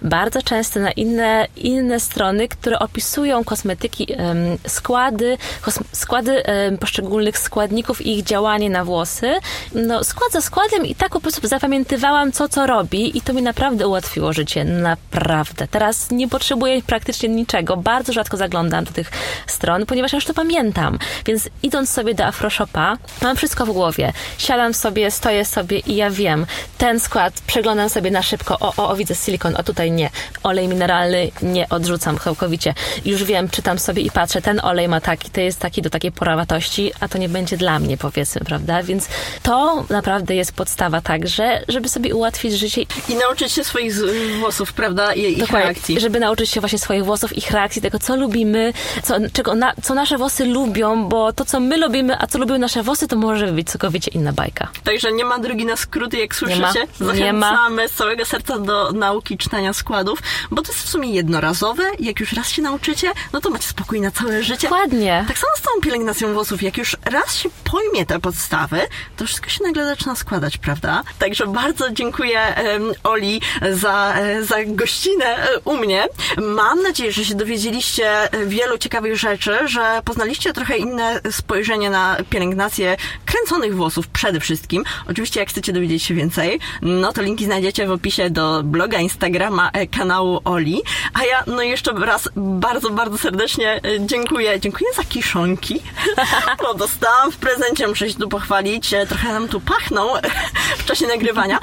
[0.03, 7.39] bardzo często na inne, inne strony, które opisują kosmetyki, um, składy, kosme składy um, poszczególnych
[7.39, 9.34] składników i ich działanie na włosy.
[9.74, 13.43] No, skład za składem i tak po prostu zapamiętywałam, co co robi i to mi
[13.43, 14.64] naprawdę ułatwiło życie.
[14.64, 15.28] Naprawdę.
[15.70, 17.76] Teraz nie potrzebuję praktycznie niczego.
[17.76, 19.11] Bardzo rzadko zaglądam do tych
[19.47, 20.99] stron, ponieważ ja już to pamiętam.
[21.26, 24.12] Więc idąc sobie do Afroshopa, mam wszystko w głowie.
[24.39, 26.47] Siadam sobie, stoję sobie i ja wiem,
[26.79, 28.59] ten skład przeglądam sobie na szybko.
[28.59, 30.11] O, o, o widzę silikon, o tutaj nie.
[30.43, 32.74] Olej mineralny nie odrzucam całkowicie.
[33.05, 36.12] Już wiem, czytam sobie i patrzę, ten olej ma taki, to jest taki do takiej
[36.12, 38.83] porawatości, a to nie będzie dla mnie, powiedzmy, prawda?
[38.83, 39.09] Więc
[39.43, 42.83] to naprawdę jest podstawa także, żeby sobie ułatwić życie.
[43.09, 43.95] I nauczyć się swoich
[44.41, 45.14] włosów, prawda?
[45.18, 46.00] I ich Dokładnie, reakcji.
[46.00, 49.94] Żeby nauczyć się właśnie swoich włosów, ich reakcji, tego, co lubimy, co, czego na, co
[49.94, 53.52] nasze włosy lubią, bo to, co my lubimy, a co lubią nasze włosy, to może
[53.52, 54.68] być całkowicie inna bajka.
[54.84, 56.86] Także nie ma drogi na skróty, jak słyszycie.
[57.14, 57.50] Nie ma.
[57.50, 60.18] Zachęcamy z całego serca do nauki czytania składów,
[60.50, 61.82] bo to jest w sumie jednorazowe.
[61.98, 64.68] Jak już raz się nauczycie, no to macie spokój na całe życie.
[64.68, 65.24] Dokładnie.
[65.28, 66.62] Tak samo z tą pielęgnacją włosów.
[66.62, 68.80] Jak już raz się pojmie te podstawy,
[69.16, 71.02] to wszystko się nagle zaczyna składać, prawda?
[71.18, 73.40] Także bardzo dziękuję um, Oli
[73.72, 76.09] za, e, za gościnę e, u mnie.
[76.38, 78.11] Mam nadzieję, że się dowiedzieliście
[78.46, 82.96] wielu ciekawych rzeczy, że poznaliście trochę inne spojrzenie na pielęgnację
[83.26, 84.84] kręconych włosów przede wszystkim.
[85.11, 89.70] Oczywiście jak chcecie dowiedzieć się więcej, no to linki znajdziecie w opisie do bloga, Instagrama,
[89.72, 90.82] e, kanału Oli.
[91.14, 94.61] A ja no jeszcze raz bardzo, bardzo serdecznie dziękuję.
[94.61, 95.82] Dziękuję za kiszonki,
[96.62, 98.94] bo dostałam w prezencie, muszę się tu pochwalić.
[99.09, 100.09] Trochę nam tu pachną
[100.78, 101.59] w czasie nagrywania.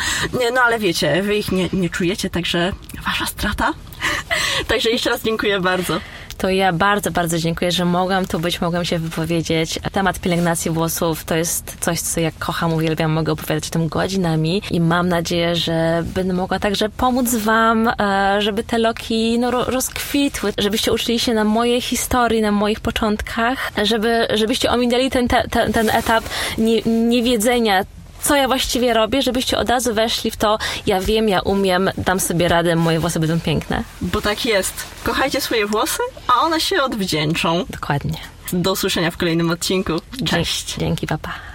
[0.53, 2.71] No ale wiecie, wy ich nie, nie czujecie, także
[3.05, 3.73] wasza strata.
[4.67, 5.99] Także jeszcze raz dziękuję bardzo
[6.37, 9.79] to ja bardzo, bardzo dziękuję, że mogłam tu być, mogłam się wypowiedzieć.
[9.91, 14.61] Temat pielęgnacji włosów to jest coś, co ja kocham, uwielbiam, mogę opowiadać o tym godzinami
[14.71, 20.53] i mam nadzieję, że będę mogła także pomóc Wam, e, żeby te loki no, rozkwitły,
[20.57, 25.89] żebyście uczyli się na mojej historii, na moich początkach, żeby, żebyście ominęli ten, ten, ten
[25.89, 26.23] etap
[26.57, 27.85] nie, niewiedzenia
[28.25, 32.19] co ja właściwie robię, żebyście od razu weszli w to, ja wiem, ja umiem, dam
[32.19, 33.83] sobie radę, moje włosy będą piękne.
[34.01, 34.73] Bo tak jest.
[35.03, 37.65] Kochajcie swoje włosy, a one się odwdzięczą.
[37.69, 38.17] Dokładnie.
[38.53, 39.93] Do usłyszenia w kolejnym odcinku.
[40.25, 40.75] Cześć.
[40.77, 41.54] Dzięki, papa.